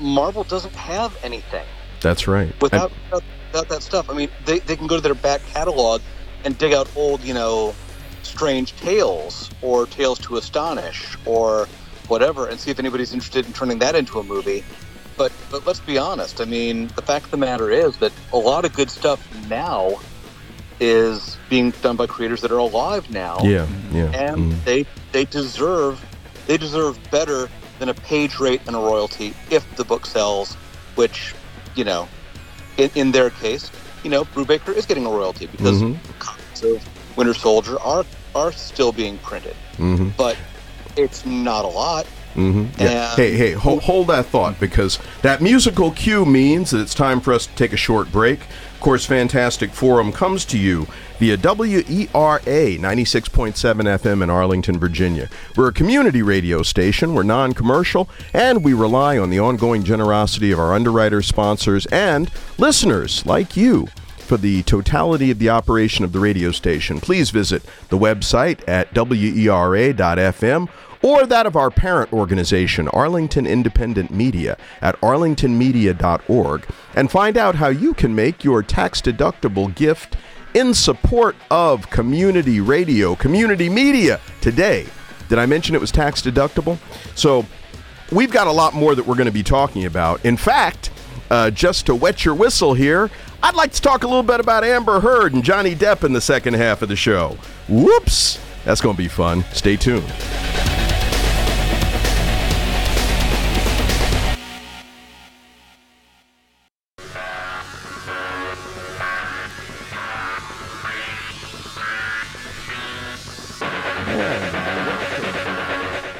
[0.00, 1.64] Marvel doesn't have anything.
[2.00, 2.52] That's right.
[2.60, 6.02] Without, without without that stuff, I mean, they, they can go to their back catalog
[6.44, 7.74] and dig out old, you know,
[8.22, 11.68] strange tales or tales to astonish or
[12.08, 14.64] whatever, and see if anybody's interested in turning that into a movie.
[15.16, 16.40] But but let's be honest.
[16.40, 19.98] I mean, the fact of the matter is that a lot of good stuff now
[20.80, 24.10] is being done by creators that are alive now, yeah, yeah.
[24.12, 24.64] and mm.
[24.64, 26.02] they they deserve
[26.46, 27.48] they deserve better
[27.78, 30.54] than a page rate and a royalty if the book sells,
[30.96, 31.34] which
[31.74, 32.08] you know,
[32.76, 33.70] in, in their case,
[34.02, 35.98] you know, Brubaker is getting a royalty because Mhm.
[36.18, 36.84] copies of
[37.16, 40.12] Winter Soldier are are still being printed, Mhm.
[40.16, 40.36] but
[40.96, 42.04] it's not a lot.
[42.34, 43.14] Hmm Yeah.
[43.16, 47.32] Hey, hey, hold, hold that thought because that musical cue means that it's time for
[47.32, 48.40] us to take a short break.
[48.74, 50.86] Of course, Fantastic Forum comes to you
[51.18, 55.30] via WERA 96.7 FM in Arlington, Virginia.
[55.56, 60.50] We're a community radio station, we're non commercial, and we rely on the ongoing generosity
[60.52, 63.88] of our underwriters, sponsors, and listeners like you.
[64.24, 68.92] For the totality of the operation of the radio station, please visit the website at
[68.94, 70.68] wera.fm
[71.02, 77.68] or that of our parent organization, Arlington Independent Media, at arlingtonmedia.org, and find out how
[77.68, 80.16] you can make your tax deductible gift
[80.54, 84.86] in support of community radio, community media today.
[85.28, 86.78] Did I mention it was tax deductible?
[87.14, 87.44] So
[88.10, 90.24] we've got a lot more that we're going to be talking about.
[90.24, 90.90] In fact,
[91.30, 93.10] uh, just to wet your whistle here,
[93.42, 96.20] I'd like to talk a little bit about Amber Heard and Johnny Depp in the
[96.20, 97.36] second half of the show.
[97.68, 98.38] Whoops!
[98.64, 99.44] That's going to be fun.
[99.52, 100.10] Stay tuned.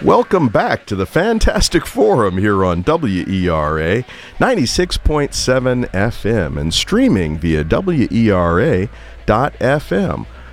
[0.05, 4.05] Welcome back to the Fantastic Forum here on WERA
[4.39, 8.87] 96.7 FM and streaming via WERA.FM.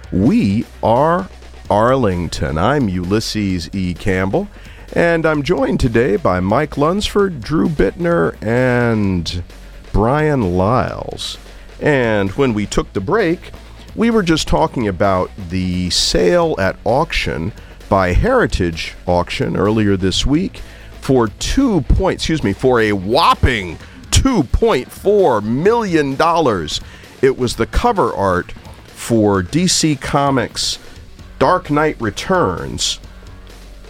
[0.10, 1.30] We are
[1.70, 2.58] Arlington.
[2.58, 3.94] I'm Ulysses E.
[3.94, 4.48] Campbell,
[4.94, 9.44] and I'm joined today by Mike Lunsford, Drew Bittner, and
[9.92, 11.38] Bryan Lyles.
[11.82, 13.52] And when we took the break,
[13.98, 17.52] we were just talking about the sale at auction
[17.92, 20.62] by Heritage Auction earlier this week
[21.02, 23.78] for two point, excuse me, for a whopping
[24.12, 26.80] two point four million dollars.
[27.22, 28.54] It was the cover art
[28.86, 30.80] for DC Comics
[31.38, 32.96] Dark Knight Returns,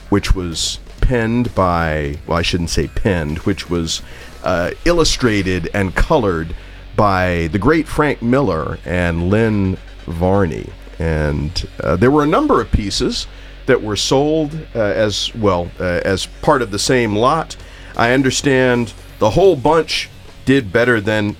[0.09, 4.01] which was penned by, well, I shouldn't say penned, which was
[4.43, 6.55] uh, illustrated and colored
[6.95, 10.73] by the great Frank Miller and Lynn Varley.
[10.97, 13.27] And uh, there were a number of pieces
[13.71, 17.55] that were sold uh, as well uh, as part of the same lot.
[17.95, 20.09] I understand the whole bunch
[20.43, 21.37] did better than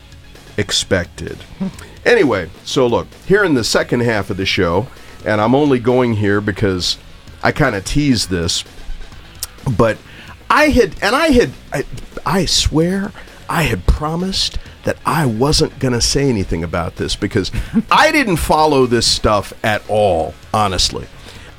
[0.56, 1.38] expected.
[2.06, 4.88] Anyway, so look, here in the second half of the show,
[5.26, 6.98] and I'm only going here because
[7.44, 8.64] I kind of teased this,
[9.78, 9.98] but
[10.50, 11.86] I had, and I had, I,
[12.26, 13.12] I swear,
[13.50, 17.52] I had promised that I wasn't going to say anything about this because
[17.92, 21.08] I didn't follow this stuff at all, honestly.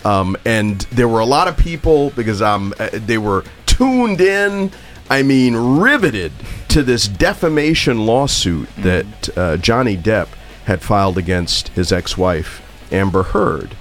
[0.04, 4.70] Um, and there were a lot of people because um, uh, they were tuned in.
[5.10, 6.32] I mean, riveted
[6.68, 10.28] to this defamation lawsuit that uh, Johnny Depp
[10.64, 13.76] had filed against his ex-wife Amber Heard,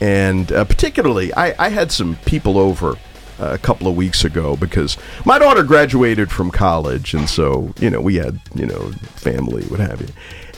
[0.00, 2.96] and uh, particularly, I, I had some people over
[3.38, 7.90] uh, a couple of weeks ago because my daughter graduated from college, and so you
[7.90, 10.08] know we had you know family, what have you,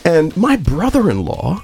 [0.05, 1.63] and my brother-in-law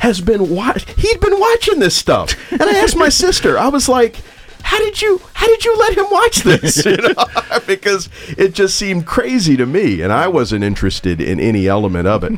[0.00, 2.34] has been watch he'd been watching this stuff.
[2.52, 4.16] And i asked my sister i was like
[4.62, 6.84] how did you how did you let him watch this?
[6.86, 7.14] You know?
[7.66, 12.24] Because it just seemed crazy to me and i wasn't interested in any element of
[12.24, 12.32] it.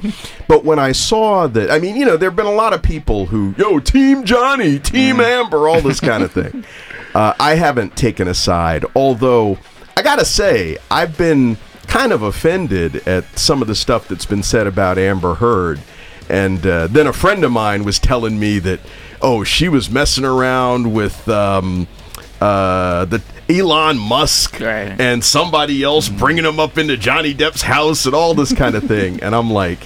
[0.49, 3.27] But when i saw that i mean you know there've been a lot of people
[3.27, 6.65] who yo team johnny team amber all this kind of thing.
[7.13, 9.59] Uh, i haven't taken a side although
[9.97, 11.57] i gotta say i've been
[11.89, 15.81] kind of offended at some of the stuff that's been said about amber heard
[16.31, 18.81] and uh, then a friend of mine was telling me that
[19.21, 21.87] oh she was messing around with um,
[22.41, 24.95] uh, the Elon Musk Right.
[25.01, 28.85] and somebody else bringing him up into Johnny Depp's house and all this kind of
[28.85, 29.81] thing, and I'm like.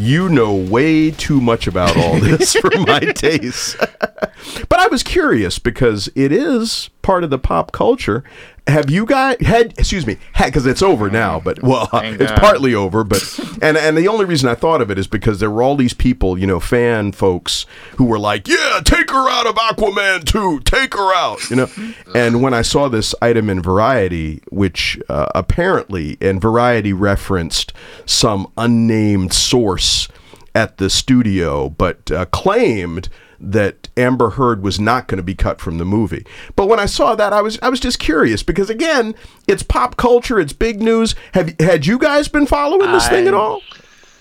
[0.00, 3.76] You know way too much about all this for my taste.
[4.68, 8.22] But I was curious because it is part of the pop culture.
[8.66, 9.72] Have you guys had?
[9.78, 11.40] Excuse me, because it's over now.
[11.40, 12.40] But well, Thank it's God.
[12.40, 13.02] partly over.
[13.02, 13.22] But
[13.62, 15.94] and and the only reason I thought of it is because there were all these
[15.94, 17.64] people, you know, fan folks
[17.96, 21.68] who were like, "Yeah, take her out of Aquaman 2, take her out," you know.
[22.14, 27.72] And when I saw this item in Variety, which uh, apparently and Variety referenced
[28.06, 30.08] some unnamed source
[30.54, 33.08] at the studio, but uh, claimed
[33.40, 36.24] that Amber Heard was not going to be cut from the movie.
[36.56, 39.14] But when I saw that, I was I was just curious because again,
[39.46, 41.14] it's pop culture, it's big news.
[41.34, 43.60] Have had you guys been following this thing at all?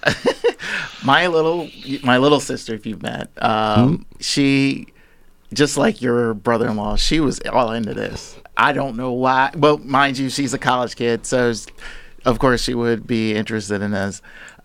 [1.05, 1.69] my little
[2.03, 4.88] my little sister, if you've met, um, she
[5.53, 8.36] just like your brother-in-law, she was all into this.
[8.57, 9.51] I don't know why.
[9.55, 11.53] Well, mind you, she's a college kid, so
[12.25, 14.21] of course she would be interested in this.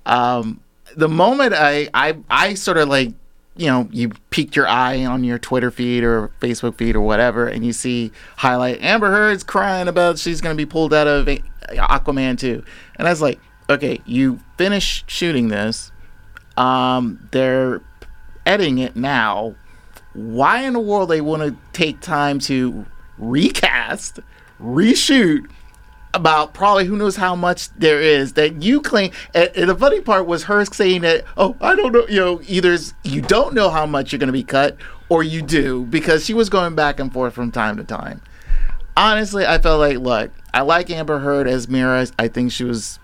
[0.06, 0.60] Um,
[0.96, 3.12] the moment I, I I sort of like
[3.57, 7.46] you know you peeked your eye on your Twitter feed or Facebook feed or whatever,
[7.46, 11.26] and you see highlight Amber Heard's crying about she's going to be pulled out of
[11.26, 12.64] Aquaman 2,
[12.96, 13.38] and I was like,
[13.68, 15.92] okay, you finished shooting this
[16.57, 17.80] um, they're
[18.46, 19.55] editing it now.
[20.14, 22.86] Why in the world they want to take time to
[23.18, 24.20] recast,
[24.61, 25.50] reshoot
[26.14, 29.12] about probably who knows how much there is that you claim?
[29.34, 32.40] And, and the funny part was her saying that, oh, I don't know, you know,
[32.46, 34.76] either you don't know how much you're going to be cut
[35.08, 38.22] or you do because she was going back and forth from time to time.
[38.96, 42.06] Honestly, I felt like, look, I like Amber Heard as Mera.
[42.18, 42.98] I think she was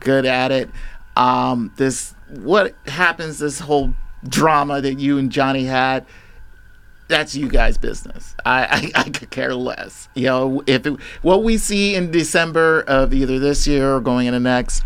[0.00, 0.70] good at it.
[1.16, 3.94] Um, this what happens, this whole
[4.26, 6.06] drama that you and Johnny had,
[7.08, 8.34] that's you guys' business.
[8.44, 10.08] I, I, I could care less.
[10.14, 14.26] You know, if it, what we see in December of either this year or going
[14.26, 14.82] into next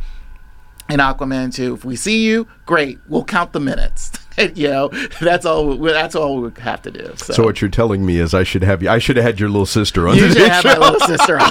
[0.89, 2.99] in Aquaman 2, if we see you, great.
[3.09, 4.11] We'll count the minutes.
[4.55, 4.89] you know,
[5.21, 5.77] that's all.
[5.77, 7.13] That's all we have to do.
[7.17, 8.89] So, So what you're telling me is I should have you.
[8.91, 10.81] I should have had your little sister on you the should have my show.
[10.81, 11.51] little sister on.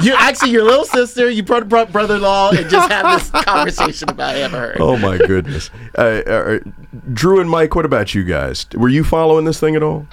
[0.04, 4.36] You actually, your little sister, you brought, brought brother-in-law, and just have this conversation about
[4.36, 4.76] Amber Heard.
[4.80, 6.58] Oh my goodness, uh, uh,
[7.12, 7.74] Drew and Mike.
[7.74, 8.66] What about you guys?
[8.74, 10.06] Were you following this thing at all?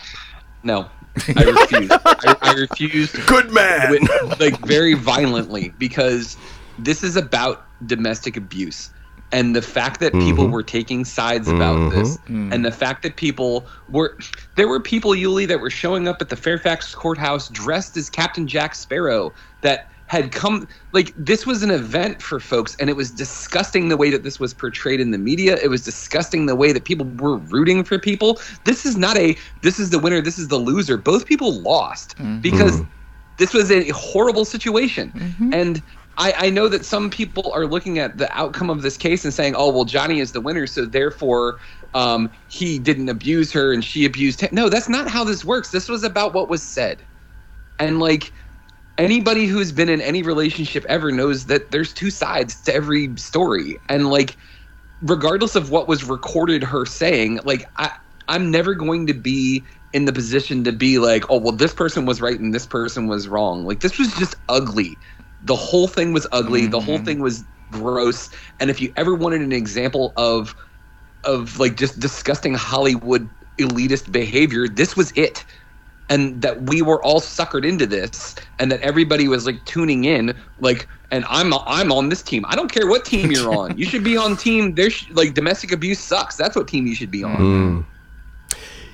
[0.64, 0.90] No,
[1.36, 1.92] I refuse.
[1.92, 3.12] I, I refuse.
[3.28, 3.92] Good man.
[3.92, 6.36] with- like very violently because
[6.80, 8.90] this is about domestic abuse
[9.32, 10.54] and the fact that people mm-hmm.
[10.54, 12.00] were taking sides about mm-hmm.
[12.00, 12.54] this mm.
[12.54, 14.18] and the fact that people were
[14.56, 18.48] there were people Ulie that were showing up at the Fairfax courthouse dressed as Captain
[18.48, 23.10] Jack Sparrow that had come like this was an event for folks and it was
[23.10, 25.58] disgusting the way that this was portrayed in the media.
[25.64, 28.40] It was disgusting the way that people were rooting for people.
[28.66, 30.98] This is not a this is the winner this is the loser.
[30.98, 32.40] Both people lost mm-hmm.
[32.40, 32.84] because
[33.38, 35.12] this was a horrible situation.
[35.54, 35.82] And
[36.18, 39.34] I, I know that some people are looking at the outcome of this case and
[39.34, 41.60] saying oh well johnny is the winner so therefore
[41.94, 44.50] um, he didn't abuse her and she abused him.
[44.52, 45.72] No that's not how this works.
[45.72, 47.06] This was about what was said.
[47.80, 48.34] And like
[48.98, 53.80] anybody who's been in any relationship ever knows that there's two sides to every story.
[53.90, 54.38] And like
[55.02, 57.92] regardless of what was recorded her saying like i
[58.30, 62.06] i'm never going to be in the position to be like oh well this person
[62.06, 63.66] was right and this person was wrong.
[63.66, 65.00] Like this was just ugly
[65.46, 66.68] the whole thing was ugly.
[66.68, 67.06] The whole mm-hmm.
[67.06, 68.30] thing was gross.
[68.60, 70.56] And if you ever wanted an example of
[71.24, 73.28] of like just disgusting hollywood
[73.58, 75.44] elitist behavior this was it.
[76.08, 80.36] And that we were all suckered into this and that everybody was like tuning in
[80.60, 82.46] like and i'm i'm on this team.
[82.48, 83.76] I don't care what team you're on.
[83.78, 84.76] You should be on team.
[84.76, 86.36] There's like domestic abuse sucks.
[86.36, 87.36] That's what team you should be on.
[87.36, 87.82] Hmm.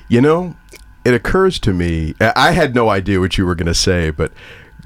[0.08, 0.56] You know,
[1.04, 2.16] it occurs to me.
[2.22, 4.32] I I had no idea what you were going to say, but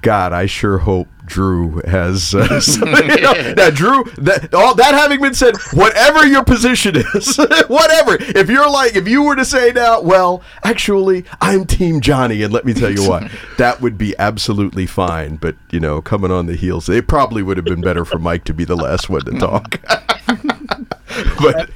[0.02, 2.36] God, I sure hope Drew has.
[2.36, 6.96] Uh, some- you know, now, Drew, that all that having been said, whatever your position
[6.96, 7.38] is,
[7.68, 8.16] whatever.
[8.20, 12.54] If you're like, if you were to say now, well, actually, I'm Team Johnny, and
[12.54, 15.38] let me tell you what, that would be absolutely fine.
[15.38, 18.44] But you know, coming on the heels, it probably would have been better for Mike
[18.46, 19.82] to be the last one to talk.
[21.42, 21.70] but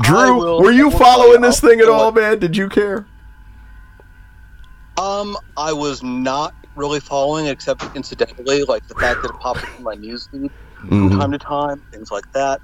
[0.00, 2.38] Drew, will- were you following this thing at all, man?
[2.38, 3.06] Did you care?
[4.98, 9.70] Um, I was not really following, except incidentally, like the fact that it pops up
[9.76, 10.50] in my newsfeed
[10.98, 11.18] from Mhm.
[11.18, 12.62] time to time, things like that.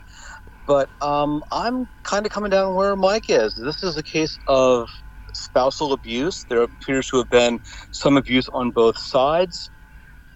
[0.66, 3.54] But um, I'm kind of coming down where Mike is.
[3.56, 4.88] This is a case of
[5.34, 6.44] spousal abuse.
[6.48, 7.60] There appears to have been
[7.92, 9.70] some abuse on both sides.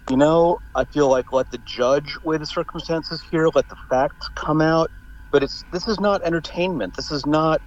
[0.09, 4.29] You know, I feel like let the judge weigh the circumstances here, let the facts
[4.35, 4.91] come out.
[5.31, 6.95] but it's this is not entertainment.
[6.95, 7.61] This is not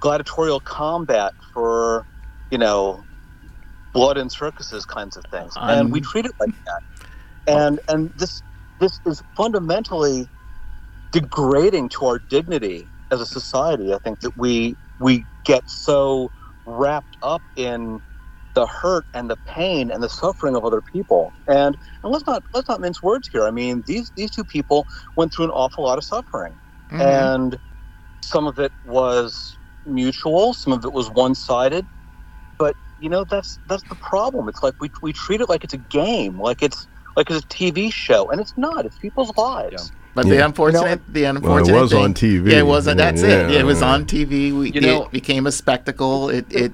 [0.00, 2.06] gladiatorial combat for
[2.50, 3.04] you know
[3.94, 6.82] blood and circuses kinds of things, and we treat it like that.
[7.46, 8.42] And and this
[8.80, 10.30] this is fundamentally
[11.12, 13.94] degrading to our dignity as a society.
[13.94, 16.32] I think that we we get so
[16.66, 18.00] wrapped up in
[18.54, 21.34] the hurt and the pain and the suffering of other people.
[21.46, 23.44] And and let's not let's not mince words here.
[23.46, 24.86] I mean, these these two people
[25.16, 27.00] went through an awful lot of suffering, Mhm.
[27.00, 27.60] and
[28.22, 31.88] some of it was mutual, some of it was one sided.
[32.58, 34.48] But you know, that's that's the problem.
[34.48, 36.86] It's like we we treat it like it's a game, like it's
[37.16, 38.86] like it's a TV show, and it's not.
[38.86, 39.92] It's people's lives.
[40.14, 40.36] But Yeah.
[40.36, 42.52] the unfortunate, the unfortunate It was thing, on TV.
[42.52, 42.96] Yeah, it wasn't.
[42.98, 43.50] That's it.
[43.50, 43.92] Yeah, It was yeah.
[43.92, 44.52] on TV.
[44.56, 46.30] We, You know- it became a spectacle.
[46.30, 46.72] It, it,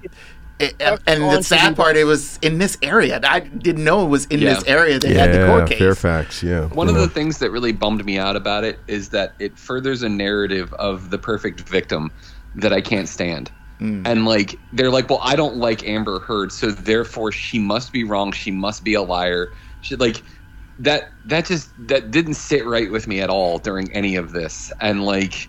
[0.60, 1.76] it, That's and the sad TV.
[1.76, 3.18] part, it was in this area.
[3.24, 4.54] I didn't know it was in Yeah.
[4.54, 5.78] this area they had the court case.
[5.78, 6.42] Fairfax.
[6.42, 6.66] Yeah.
[6.66, 9.58] One you of the things that really bummed me out about it is that it
[9.58, 12.10] furthers a narrative of the perfect victim
[12.56, 13.50] that I can't stand.
[13.80, 14.06] Mm.
[14.06, 18.04] And like they're like, well, I don't like Amber Heard, so therefore she must be
[18.04, 18.32] wrong.
[18.32, 19.52] She must be a liar.
[19.80, 20.22] She like
[20.78, 21.04] that.
[21.24, 24.70] That just that didn't sit right with me at all during any of this.
[24.80, 25.48] And like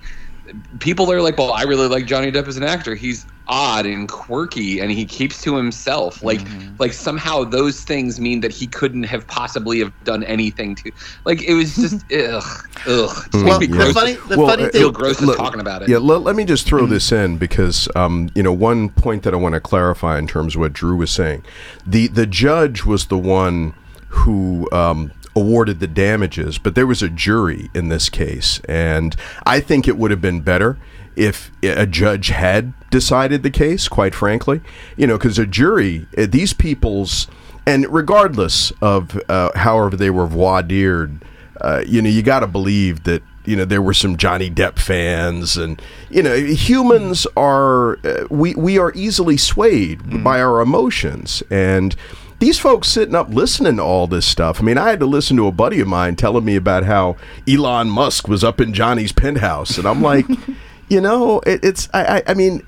[0.79, 2.95] people are like, well, I really like Johnny Depp as an actor.
[2.95, 6.23] He's odd and quirky, and he keeps to himself.
[6.23, 6.39] Like,
[6.79, 10.91] like somehow those things mean that he couldn't have possibly have done anything to.
[11.25, 12.43] Like, it was just ugh,
[12.87, 13.29] ugh.
[13.33, 15.59] It Well, made me the funny, the Well, funny uh, thing, feel gross Look, talking
[15.59, 15.89] about it.
[15.89, 19.33] Yeah, let, let me just throw this in because um, you know one point that
[19.33, 21.43] I want to clarify in terms of what Drew was saying.
[21.85, 23.73] The the judge was the one
[24.09, 29.15] who um, awarded the damages, but there was a jury in this case, and
[29.45, 30.77] I think it would have been better
[31.15, 33.87] if a judge had decided the case.
[33.87, 34.61] Quite frankly,
[34.97, 37.27] you know, because a jury, uh, these people's,
[37.65, 41.23] and regardless of uh, however they were voir dired,
[41.61, 44.79] uh, you know, you got to believe that you know there were some Johnny Depp
[44.79, 51.41] fans, and you know, humans are uh, we we are easily swayed by our emotions,
[51.49, 51.95] and
[52.41, 54.59] these folks sitting up listening to all this stuff.
[54.59, 57.15] I mean, I had to listen to a buddy of mine telling me about how
[57.47, 60.25] Elon Musk was up in Johnny's penthouse, and I'm like,
[60.89, 62.65] you know, it, it's I, I I mean,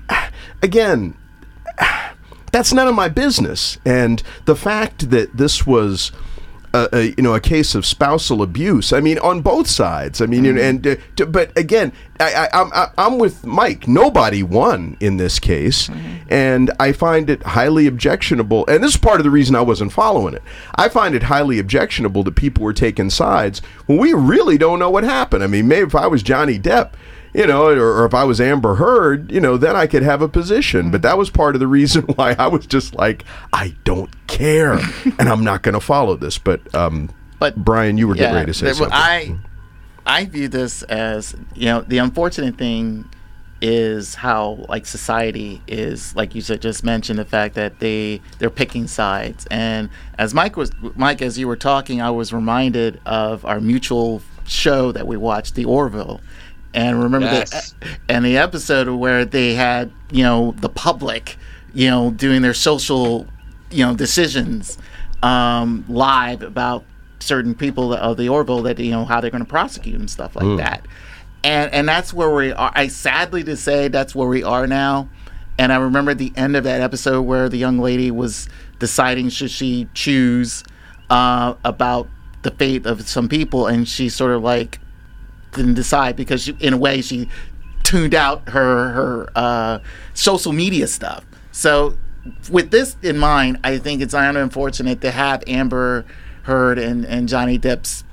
[0.62, 1.16] again,
[2.52, 3.78] that's none of my business.
[3.84, 6.12] And the fact that this was,
[6.74, 8.92] a, a, you know, a case of spousal abuse.
[8.92, 10.20] I mean, on both sides.
[10.20, 13.86] I mean, and uh, to, but again, I, I, I'm I, I'm with Mike.
[13.86, 15.88] Nobody won in this case,
[16.28, 18.66] and I find it highly objectionable.
[18.66, 20.42] And this is part of the reason I wasn't following it.
[20.74, 24.90] I find it highly objectionable that people were taking sides when we really don't know
[24.90, 25.44] what happened.
[25.44, 26.94] I mean, maybe if I was Johnny Depp
[27.34, 30.22] you know, or, or if I was Amber Heard, you know, then I could have
[30.22, 30.90] a position.
[30.90, 34.74] But that was part of the reason why I was just like, I don't care,
[35.18, 36.38] and I'm not going to follow this.
[36.38, 38.92] But, um, But- Bryan, you were getting yeah, ready to say that- something.
[38.94, 39.36] I,
[40.06, 43.08] I view this as you know the unfortunate thing
[43.62, 48.50] is how like society is like you said just mentioned the fact that they they're
[48.50, 53.46] picking sides and as Mike was Mike as you were talking I was reminded of
[53.46, 56.20] our mutual show that we watched the Orville
[56.74, 57.74] and remember Yes.
[57.80, 61.36] the and the episode where they had you know the public
[61.72, 63.26] you know doing their social
[63.70, 64.76] you know decisions
[65.22, 66.84] um, live about
[67.20, 70.36] certain people of the Orville that you know how they're going to prosecute and stuff
[70.36, 70.86] like that.
[71.42, 72.70] And and that's where we are.
[72.74, 75.08] I sadly to say that's where we are now.
[75.58, 78.48] And I remember the end of that episode where the young lady was
[78.80, 80.64] deciding should she choose
[81.10, 82.08] uh, about
[82.42, 84.78] the fate of some people, and she sort of like
[85.54, 87.28] didn't decide because she, in a way she
[87.82, 89.78] tuned out her her uh,
[90.14, 91.24] social media stuff.
[91.52, 91.96] So
[92.50, 96.04] with this in mind, I think it's unfortunate to have Amber
[96.42, 98.04] Heard and, and Johnny Depp's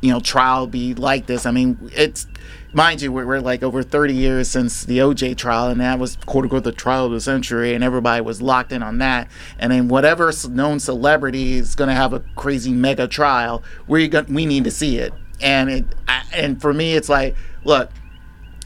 [0.00, 1.46] you know trial be like this.
[1.46, 2.26] I mean, it's
[2.74, 6.16] mind you, we're, we're like over 30 years since the OJ trial, and that was
[6.26, 9.28] quote unquote the trial of the century, and everybody was locked in on that.
[9.58, 14.44] And then whatever known celebrity is going to have a crazy mega trial, we we
[14.44, 15.14] need to see it.
[15.44, 17.90] And it I, and for me, it's like, look,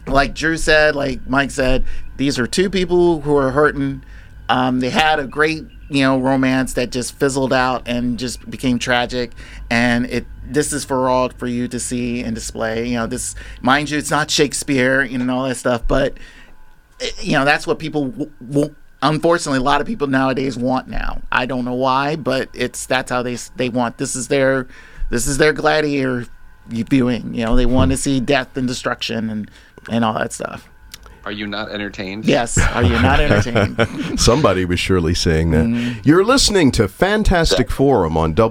[0.06, 1.84] like Drew said, like Mike said,
[2.16, 4.04] these are two people who are hurting.
[4.48, 8.78] Um, they had a great, you know, romance that just fizzled out and just became
[8.78, 9.32] tragic.
[9.68, 12.86] And it this is for all for you to see and display.
[12.88, 16.16] You know, this mind you, it's not Shakespeare and all that stuff, but
[17.00, 20.88] eh, you know that's what people w- w- unfortunately a lot of people nowadays want
[20.88, 21.22] now.
[21.30, 23.98] I don't know why, but it's that's how they they want.
[23.98, 24.68] This is their
[25.10, 26.26] this is their gladiator
[26.68, 27.34] viewing.
[27.34, 29.50] You know, they want to see death and destruction and
[29.90, 30.68] and all that stuff.
[31.24, 32.24] Are you not entertained?
[32.24, 32.56] Yes.
[32.56, 34.18] Are you not entertained?
[34.20, 35.66] Somebody was surely saying that.
[35.66, 36.00] Mm-hmm.
[36.02, 38.48] You're listening to Fantastic Forum on WERA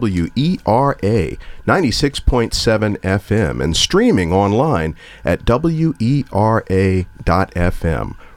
[1.65, 4.95] 96.7 FM and streaming online
[5.25, 6.27] at WERA.FM.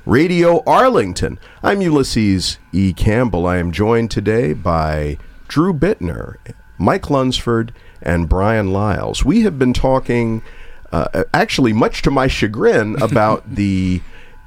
[0.06, 1.38] Radio Arlington.
[1.62, 2.94] I'm Ulysses E.
[2.94, 3.46] Campbell.
[3.46, 5.18] I am joined today by
[5.48, 6.36] Drew Bittner,
[6.78, 9.24] Mike Lunsford, and Bryan Lyles.
[9.24, 10.42] We have been talking,
[10.92, 14.00] uh, actually, much to my chagrin, about the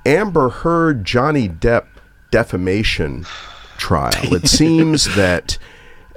[0.05, 1.85] Amber Heard Johnny Depp
[2.31, 3.25] defamation
[3.77, 4.11] trial.
[4.33, 5.57] It seems that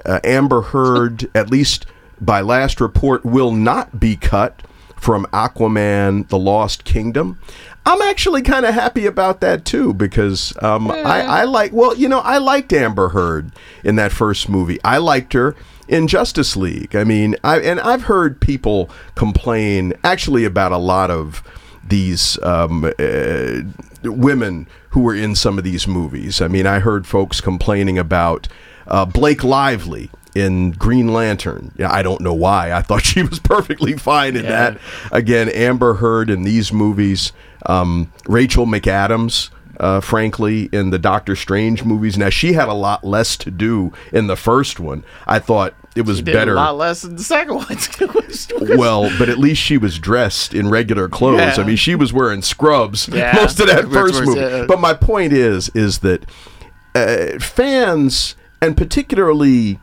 [0.05, 1.85] uh, Amber Heard, at least
[2.19, 4.61] by last report, will not be cut
[4.95, 7.39] from Aquaman: The Lost Kingdom.
[7.85, 11.71] I'm actually kind of happy about that too because um, I, I like.
[11.71, 13.51] Well, you know, I liked Amber Heard
[13.83, 14.77] in that first movie.
[14.83, 15.55] I liked her
[15.87, 16.95] in Justice League.
[16.95, 21.43] I mean, I and I've heard people complain actually about a lot of
[21.87, 23.61] these um, uh,
[24.03, 26.41] women who were in some of these movies.
[26.41, 28.47] I mean, I heard folks complaining about
[28.87, 31.71] uh, Blake Lively in Green Lantern.
[31.77, 32.71] Yeah, I don't know why.
[32.73, 34.49] I thought she was perfectly fine in Yeah.
[34.71, 34.79] that.
[35.11, 37.31] Again, Amber Heard in these movies.
[37.65, 39.49] Um, Rachel McAdams.
[39.79, 43.93] Uh, frankly, in the Doctor Strange movies, now she had a lot less to do
[44.11, 45.03] in the first one.
[45.27, 48.77] I thought it was better a lot less than the second one.
[48.77, 51.57] well, but at least she was dressed in regular clothes.
[51.57, 51.63] Yeah.
[51.63, 53.33] I mean, she was wearing scrubs Yeah.
[53.35, 54.39] most of that Which first movie.
[54.41, 56.25] uh, but my point is, is that
[56.95, 59.79] uh, fans, and particularly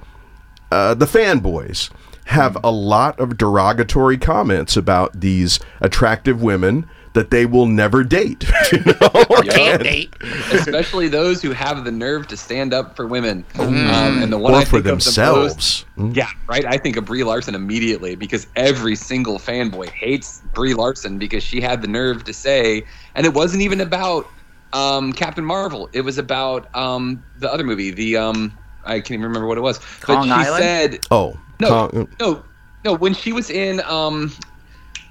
[0.73, 1.91] uh, the fanboys,
[2.27, 8.45] have a lot of derogatory comments about these attractive women that they will never date.
[8.73, 9.25] you know?
[9.43, 10.15] Can't date.
[10.53, 13.45] Especially those who have the nerve to stand up for women.
[13.59, 15.85] Um, and the one or I for think of the most- themselves.
[15.97, 16.17] Mm.
[16.17, 16.65] Yeah, right.
[16.65, 21.61] I think of Brie Larson immediately because every single fanboy hates Brie Larson because she
[21.61, 22.85] had the nerve to say,
[23.15, 24.29] and it wasn't even about
[24.73, 25.89] um, Captain Marvel.
[25.93, 27.93] It was about um, the other movie.
[27.93, 28.53] The um,
[28.85, 29.79] I can't even remember what it was.
[30.01, 30.63] Kong but she Island?
[30.65, 32.45] said, Oh, no, Con- no,
[32.85, 32.95] no.
[32.95, 34.33] When she was in, um,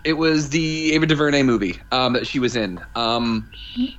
[0.03, 2.79] it was the Ava DuVernay movie um, that she was in.
[2.95, 3.49] Um,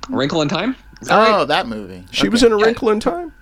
[0.09, 0.75] Wrinkle in Time.
[1.01, 1.41] Is that right?
[1.41, 2.05] Oh, that movie.
[2.11, 3.33] she was in A Wrinkle in Time?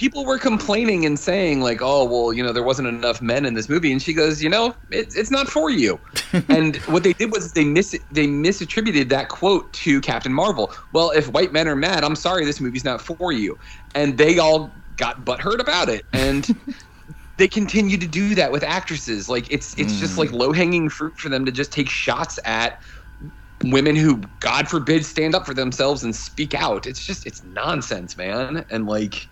[0.00, 3.52] people were complaining and saying like oh well you know there wasn't enough men in
[3.52, 6.00] this movie and she goes you know it's it's not for you
[6.48, 11.10] and what they did was they mis they misattributed that quote to captain marvel well
[11.10, 13.58] if white men are mad i'm sorry this movie's not for you
[13.94, 16.56] and they all got butthurt about it and
[17.40, 19.28] they continue to do that with actresses.
[19.28, 20.34] Like it's it's just like mm.
[20.34, 22.82] low hanging fruit for them to just take shots at
[23.64, 26.86] women who god forbid stand up for themselves and speak out.
[26.86, 28.64] It's just it's nonsense man.
[28.68, 29.26] And like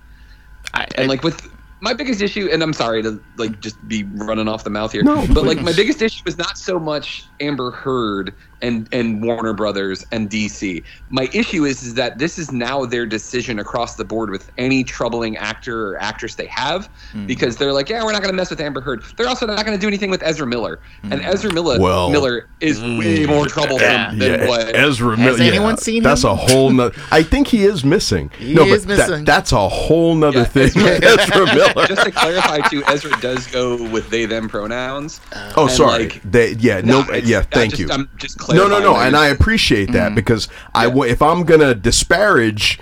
[0.73, 4.49] I, and like with my biggest issue and i'm sorry to like just be running
[4.49, 7.71] off the mouth here No, but like my biggest issue is not so much amber
[7.71, 12.85] heard and and warner brothers and dc my issue is, is that this is now
[12.85, 17.27] their decision across the board with any troubling actor or actress they have Hmm.
[17.27, 19.65] because they're like yeah we're not going to mess with amber heard they're also not
[19.65, 23.47] going to do anything with ezra miller and ezra miller Well- miller is way more
[23.47, 24.11] troublesome Yeah.
[24.15, 25.31] than yeah, what Ezra Miller.
[25.31, 26.31] Has anyone yeah, seen That's him?
[26.31, 27.01] a whole nother.
[27.13, 28.31] I think he is missing.
[28.39, 29.25] He no, is but that- missing.
[29.25, 30.65] that's a whole nother Yeah, thing.
[30.67, 31.87] Ezra- Ezra Miller.
[31.87, 35.21] just to clarify too ezra does go with they them pronouns
[35.57, 36.05] Oh, sorry.
[36.09, 37.43] like, they, yeah, no, No, yeah.
[37.43, 37.91] Thank just- you.
[37.91, 41.05] I'm just no, no, no, and I appreciate that because I, Yeah.
[41.05, 42.79] if I'm gonna disparage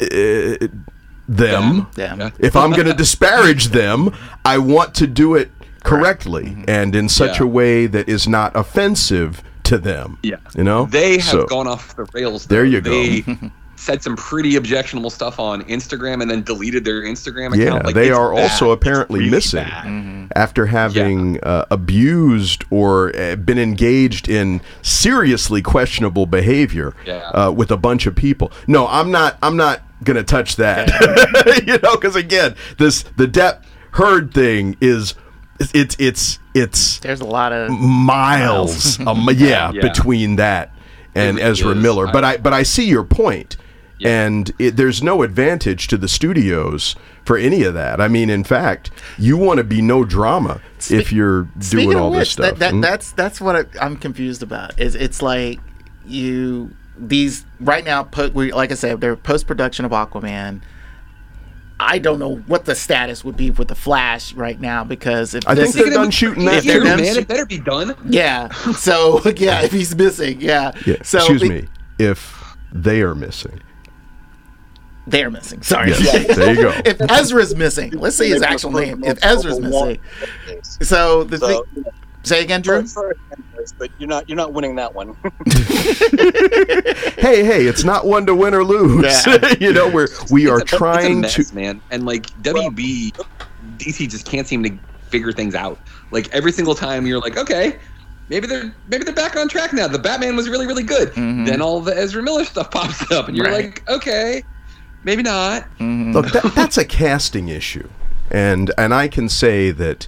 [0.00, 0.06] uh,
[1.28, 2.18] them, Them.
[2.18, 2.30] Yeah.
[2.38, 4.12] if I'm gonna disparage them,
[4.44, 5.50] I want to do it
[5.84, 6.64] correctly Mm-hmm.
[6.68, 7.44] and in such Yeah.
[7.44, 10.18] a way that is not offensive to them.
[10.22, 10.36] Yeah.
[10.56, 12.46] you know, They have So- gone off the rails.
[12.46, 12.90] There though.
[12.92, 13.50] you go.
[13.84, 17.58] They said some pretty objectionable stuff on Instagram and then deleted their Instagram account.
[17.58, 18.42] Yeah, Like, they are bad.
[18.42, 20.32] also apparently really missing bad.
[20.36, 27.28] after having uh, abused or uh, been engaged in seriously questionable behavior Yeah.
[27.30, 28.52] uh, with a bunch of people.
[28.68, 29.36] No, I'm not.
[29.42, 30.88] I'm not gonna touch that.
[31.66, 35.14] you know, because again, this the Depp Heard thing is
[35.74, 39.82] it's it's it's There's a lot of miles, um, yeah, Yeah.
[39.82, 40.72] between that
[41.14, 41.82] and really Ezra is.
[41.82, 42.06] Miller.
[42.12, 43.56] But I- I but I see your point,
[44.02, 44.26] Yeah.
[44.26, 48.00] and it, there's no advantage to the studios for any of that.
[48.00, 52.18] I mean, in fact, you want to be no drama if you're doing all which,
[52.20, 52.58] this stuff.
[52.58, 52.82] That, that, Mm?
[52.82, 54.78] That's that's what I, I'm confused about.
[54.80, 55.60] Is it's like
[56.06, 58.02] you these right now?
[58.04, 60.62] Po- we, like I said, they're post production of Aquaman.
[61.80, 65.46] I don't know what the status would be with the Flash right now because if
[65.48, 66.58] I this think is, they're done shooting that.
[66.58, 67.96] If they're Years, done man, sh- it better be done.
[68.08, 68.48] yeah.
[68.72, 70.72] So yeah, if he's missing, yeah.
[70.86, 71.68] Yeah, So excuse the- me.
[71.98, 73.60] If they are missing,
[75.06, 75.62] They're missing.
[75.62, 75.90] Sorry.
[75.90, 76.70] Yes, there you go.
[76.84, 79.02] if Ezra's missing, let's say his actual name.
[79.04, 79.98] If Ezra's missing,
[80.62, 81.84] so the So, thing,
[82.24, 82.86] Say again, Drew.
[82.86, 83.16] Sorry,
[83.56, 85.08] sorry, but you're not you're not winning that one.
[87.18, 89.04] hey, hey, it's not one to win or lose.
[89.26, 89.54] Yeah.
[89.60, 91.54] you know, we're we are It's a- trying it's a mess, to.
[91.56, 93.12] man, and like WB,
[93.78, 94.78] DC just can't seem to
[95.08, 95.78] figure things out.
[96.10, 97.78] Like every single time, you're like, okay,
[98.28, 99.88] maybe they're maybe they're back on track now.
[99.88, 101.08] The Batman was really really good.
[101.10, 101.44] Mm-hmm.
[101.46, 103.64] Then all the Ezra Miller stuff pops up, and you're Right.
[103.66, 104.44] like, okay,
[105.04, 105.66] maybe not.
[105.80, 107.88] Look, that, that's a casting issue,
[108.30, 110.06] and and I can say that.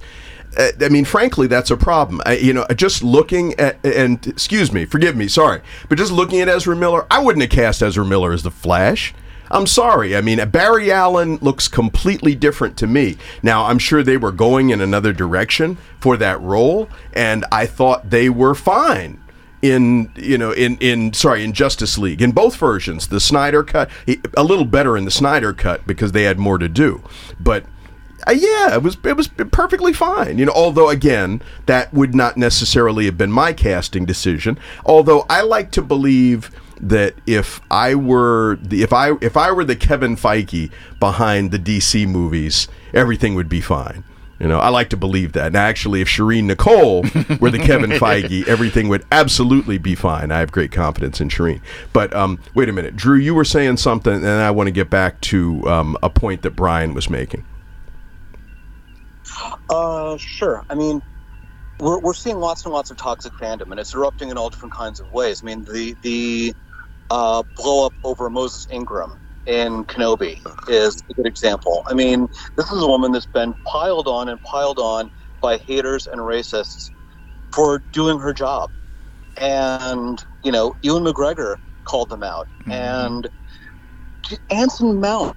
[0.57, 2.21] uh, I mean, frankly, that's a problem.
[2.25, 6.41] I, you know, just looking at and excuse me, forgive me, sorry, but just looking
[6.41, 9.15] at Ezra Miller, I wouldn't have cast Ezra Miller as the Flash.
[9.51, 10.17] I'm sorry.
[10.17, 13.19] I mean, Barry Allen looks completely different to me.
[13.43, 18.09] Now, I'm sure they were going in another direction for that role, and I thought
[18.11, 19.21] they were fine
[19.65, 22.21] in you know in in sorry in Justice League.
[22.21, 23.91] In both versions the Snyder cut
[24.37, 27.03] a little better in the Snyder cut because they had more to do.
[27.41, 27.65] But
[28.27, 32.37] uh, yeah it was it was perfectly fine you know although again that would not
[32.37, 34.59] necessarily have been my casting decision.
[34.85, 39.65] Although I like to believe that if I were the if I if I were
[39.65, 44.05] the Kevin Feige behind the DC movies everything would be fine
[44.39, 45.49] you know, I like to believe that.
[45.49, 47.03] And actually, if Shireen Nicole
[47.39, 50.33] were the Kevin Feige, everything would absolutely be fine.
[50.33, 51.61] I have great confidence in Shireen.
[51.93, 54.91] But um, wait a minute, Drew, you were saying something, and I want to get
[54.91, 57.45] back to um, a point that Bryan was making.
[59.71, 60.65] Uh, sure.
[60.69, 61.01] I mean,
[61.79, 64.75] we're, we're seeing lots and lots of toxic fandom, and it's erupting in all different
[64.75, 65.43] kinds of ways.
[65.43, 66.55] I mean, the the
[67.11, 71.85] uh, blow up over Moses Ingram in Kenobi is a good example.
[71.87, 76.07] I mean, this is a woman that's been piled on and piled on by haters
[76.07, 76.91] and racists
[77.53, 78.71] for doing her job,
[79.37, 82.73] and you know, Ewan McGregor called them out, mm-hmm.
[82.73, 83.29] and
[84.51, 85.37] Anson Mount,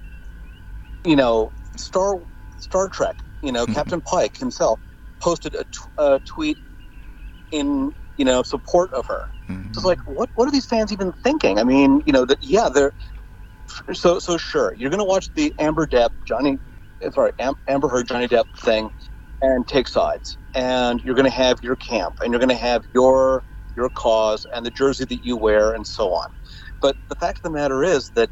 [1.04, 2.20] you know, Star
[2.58, 3.74] Star Trek, you know, mm-hmm.
[3.74, 4.80] Captain Pike himself
[5.20, 6.58] posted a, t- a tweet
[7.50, 9.30] in you know support of her.
[9.48, 9.68] Mm-hmm.
[9.68, 11.58] It's like, what what are these fans even thinking?
[11.58, 12.92] I mean, you know, that yeah, they're
[13.94, 14.74] so so sure.
[14.76, 16.60] You're gonna watch the Amber Depp Johnny,
[17.02, 18.90] eh, sorry, Am- Amber Heard Johnny Depp thing,
[19.42, 23.44] and take sides, and you're gonna have your camp, and you're gonna have your
[23.76, 26.28] your cause and the jersey that you wear, and so on.
[26.82, 28.28] But the fact of the matter is that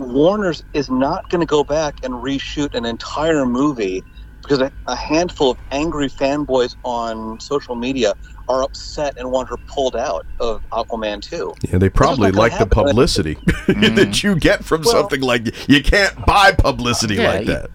[0.00, 4.04] Warner's is not going to go back and reshoot an entire movie
[4.42, 8.14] because a, a handful of angry fanboys on social media
[8.48, 11.54] are upset and want her pulled out of Aquaman 2.
[11.68, 12.70] Yeah, they probably like the happen.
[12.70, 13.34] publicity
[13.66, 17.70] that you get from Well- something like you can't buy publicity Yeah, like that.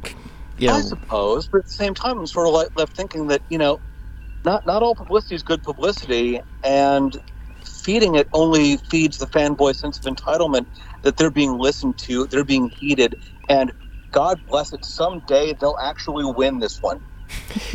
[0.58, 3.44] You I suppose, but at the same time, I'm sort of like left thinking that
[3.50, 3.80] you know,
[4.44, 7.16] not not all publicity is good publicity, and
[7.64, 10.66] feeding it only feeds the fanboy sense of entitlement
[11.04, 13.16] that they're being listened to, they're being heeded,
[13.50, 13.72] and
[14.12, 17.02] God bless it, someday they'll actually win this one.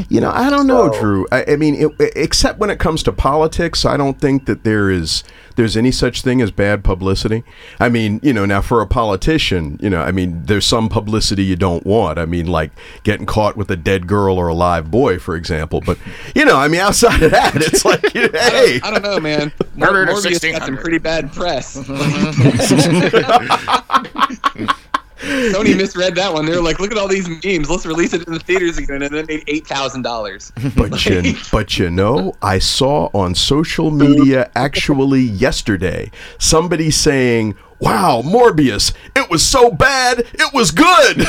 [0.08, 1.26] You know, I don't know, So- Drew.
[1.32, 4.90] I, I mean, it, except when it comes to politics, I don't think that there
[4.90, 5.24] is
[5.56, 7.44] there's any such thing as bad publicity.
[7.78, 11.44] I mean, you know, now for a politician, you know, I mean, there's some publicity
[11.44, 12.18] you don't want.
[12.18, 12.70] I mean, like
[13.02, 15.82] getting caught with a dead girl or a live boy, for example.
[15.84, 15.98] But
[16.34, 19.52] you know, I mean, outside of that, it's like, hey, I don't know, man.
[19.74, 20.66] Murdered at Morbius got 1600.
[20.66, 21.76] some pretty bad press.
[25.22, 26.46] Sony misread that one.
[26.46, 27.70] They were like, "Look at all these memes.
[27.70, 30.52] Let's release it in the theaters again," and then made eight thousand dollars.
[30.76, 38.22] But you, but you know, I saw on social media actually yesterday somebody saying, "Wow,
[38.24, 41.26] Morbius, it was so bad, it was good."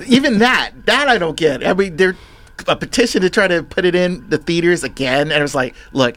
[0.06, 1.66] even that, that I don't get.
[1.66, 2.16] I mean, they're
[2.66, 5.74] a petition to try to put it in the theaters again, and it was like,
[5.92, 6.16] look,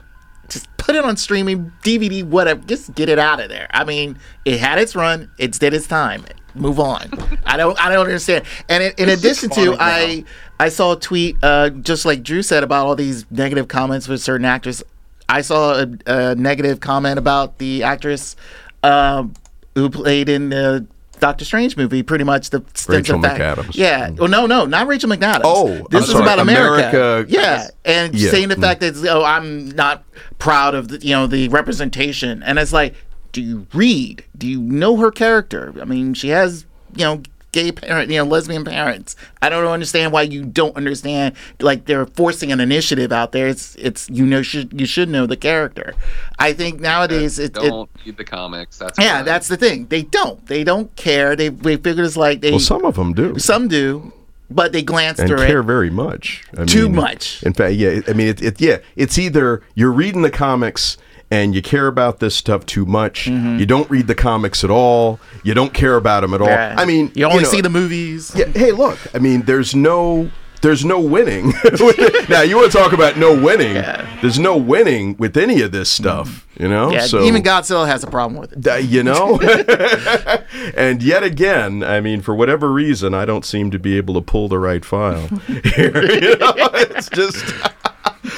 [0.50, 2.62] just put it on streaming, DVD, whatever.
[2.62, 3.68] Just get it out of there.
[3.72, 5.30] I mean, it had its run.
[5.38, 6.26] It's did its time.
[6.58, 7.10] Move on.
[7.46, 7.80] I don't.
[7.84, 8.46] I don't understand.
[8.70, 10.24] And in, in addition to, I
[10.60, 14.22] I saw a tweet, uh, just like Drew said about all these negative comments with
[14.22, 14.84] certain actors.
[15.30, 18.36] I saw a, a negative comment about the actress
[18.84, 19.34] um,
[19.76, 20.86] who played in the
[21.20, 22.02] Doctor Strange movie.
[22.04, 23.76] Pretty much the Rachel of fact- McAdams.
[23.76, 24.10] Yeah.
[24.12, 25.42] Well, no, no, not Rachel McAdams.
[25.44, 26.90] Oh, this I'm is sorry, about America.
[26.98, 28.32] America- Yeah, and Yeah.
[28.32, 30.04] saying the fact that oh, I'm not
[30.40, 32.94] proud of the, you know the representation, and it's like,
[33.38, 34.26] do you read?
[34.36, 35.72] Do you know her character?
[35.80, 36.66] I mean, she has
[36.96, 37.22] you know
[37.52, 39.16] gay parent, you know, lesbian parents.
[39.44, 41.36] I don't understand why you don't understand.
[41.60, 43.48] Like they're forcing an initiative out there.
[43.48, 45.94] It's it's you know should you should know the character.
[46.40, 48.80] I think nowadays it, it Don't read the comics.
[48.80, 49.86] That's yeah, that's the thing.
[49.86, 50.44] They don't.
[50.48, 51.36] They don't care.
[51.36, 53.38] They they figure it's like they well, some of them do.
[53.38, 54.12] some do,
[54.50, 55.66] but they glance and through care it.
[55.66, 56.44] very much.
[56.58, 57.44] I Too mean, much.
[57.44, 58.02] In fact, yeah.
[58.08, 58.80] I mean, it, it, yeah.
[58.96, 60.98] It's either you're reading the comics
[61.30, 63.28] and you care about this stuff too much.
[63.28, 65.20] You don't read the comics at all.
[65.44, 66.48] You don't care about them at all.
[66.48, 66.78] Mm-hmm.
[66.78, 66.82] Yeah.
[66.82, 68.34] I mean, you only know, see the movies.
[68.36, 68.98] Yeah, hey, look.
[69.14, 70.30] I mean, there's no
[70.62, 71.50] there's no winning.
[72.30, 73.76] now you want to talk about no winning?
[73.76, 74.18] Yeah.
[74.22, 76.48] There's no winning with any of this stuff.
[76.60, 78.68] You know, Yeah, so even Godzilla has a problem with it.
[78.68, 79.40] uh, you know,
[80.76, 84.22] and yet again, I mean, for whatever reason, I don't seem to be able to
[84.22, 85.28] pull the right file.
[85.76, 87.46] Here, you know, it's just.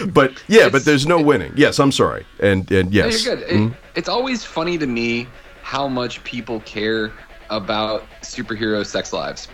[0.13, 1.53] but yeah, but there's no winning.
[1.55, 3.45] Yes, I'm sorry, and and No, yes, you're good.
[3.45, 3.75] It, mm-hmm.
[3.95, 5.27] it's always funny to me
[5.61, 7.11] how much people care
[7.49, 9.47] about superhero sex lives.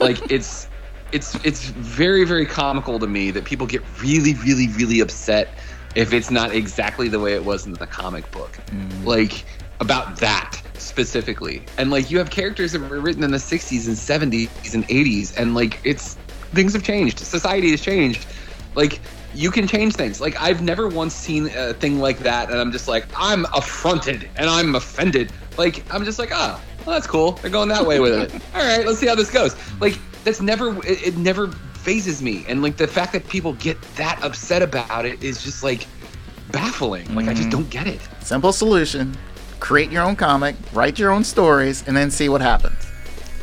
[0.00, 0.68] Like it's
[1.12, 5.48] it's it's very very comical to me that people get really really really upset
[5.94, 8.52] if it's not exactly the way it was in the comic book.
[8.66, 9.04] Mm.
[9.04, 9.44] Like
[9.80, 11.64] about that specifically.
[11.76, 15.36] And like you have characters that were written in the 60s and 70s and 80s
[15.36, 16.14] and like it's
[16.54, 17.18] things have changed.
[17.18, 18.26] Society has changed.
[18.74, 19.00] Like
[19.34, 20.20] you can change things.
[20.20, 24.28] Like I've never once seen a thing like that and I'm just like I'm affronted
[24.36, 25.32] and I'm offended.
[25.58, 27.32] Like I'm just like, "Ah, well, that's cool.
[27.32, 28.42] They're going that way with it.
[28.54, 32.44] All right, let's see how this goes." Like that's never it, it never fazes me.
[32.48, 35.86] And like the fact that people get that upset about it is just like
[36.50, 37.14] baffling.
[37.14, 38.00] Like I just don't get it.
[38.20, 39.16] Simple solution:
[39.60, 42.91] create your own comic, write your own stories, and then see what happens.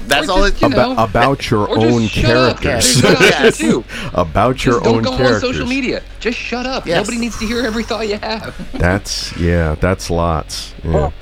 [0.07, 0.37] That's Or all.
[0.49, 2.61] just, It, you about, know, about your or just own shut up.
[2.61, 3.01] characters.
[3.01, 4.09] There's that Yes.
[4.13, 5.43] about your Just don't own go characters.
[5.43, 6.01] on social media.
[6.19, 6.85] Just shut up.
[6.87, 6.97] Yes.
[7.05, 8.55] Nobody needs to hear every thought you have.
[8.73, 10.73] That's yeah, that's lots.
[10.83, 10.91] Yeah.
[10.91, 11.13] Well,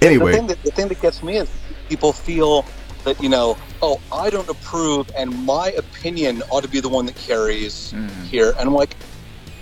[0.00, 1.48] The Anyway, thing, that, the thing that gets me is
[1.88, 2.64] people feel
[3.04, 7.04] that, you know, oh, I don't approve and my opinion ought to be the one
[7.06, 8.10] that carries mm.
[8.24, 8.50] here.
[8.58, 8.96] And I'm like,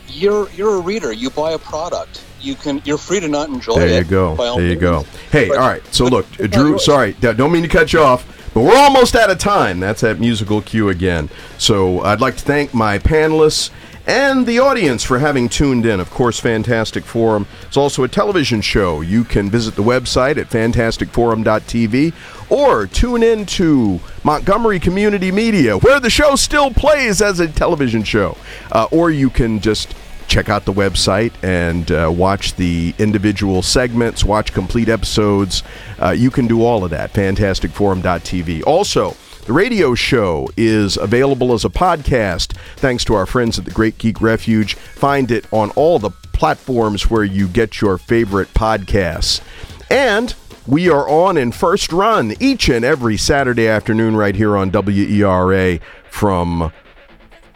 [0.08, 1.12] you're you're a reader.
[1.12, 2.22] You buy a product.
[2.40, 4.04] You can you're free to not enjoy there it.
[4.04, 4.34] you go.
[4.36, 4.80] by all There you means.
[4.80, 5.04] go.
[5.30, 5.82] Hey, But- all right.
[5.94, 6.78] So look, Drew.
[6.78, 9.80] Sorry, don't mean to cut you off, but we're almost out of time.
[9.80, 11.28] That's that musical cue again.
[11.58, 13.70] So I'd like to thank my panelists.
[14.04, 16.00] And the audience for having tuned in.
[16.00, 19.00] Of course, Fantastic Forum is also a television show.
[19.00, 22.12] You can visit the website at fantasticforum.tv
[22.50, 28.02] or tune in to Montgomery Community Media, where the show still plays as a television
[28.02, 28.36] show.
[28.72, 29.94] Uh, or you can just
[30.32, 35.62] check out the website and uh, watch the individual segments, watch complete episodes.
[36.00, 37.12] Uh, you can do all of that.
[37.12, 38.62] FantasticForum.tv.
[38.66, 39.14] Also,
[39.44, 43.98] the radio show is available as a podcast thanks to our friends at the Great
[43.98, 44.74] Geek Refuge.
[44.74, 49.42] Find it on all the platforms where you get your favorite podcasts.
[49.90, 50.34] And
[50.66, 55.78] we are on in first run each and every Saturday afternoon right here on WERA
[56.08, 56.72] from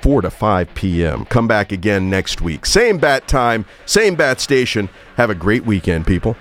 [0.06, 1.24] 4 to 5 p.m.
[1.24, 2.64] Come back again next week.
[2.64, 4.88] Same bat time, same bat station.
[5.16, 6.36] Have a great weekend, people.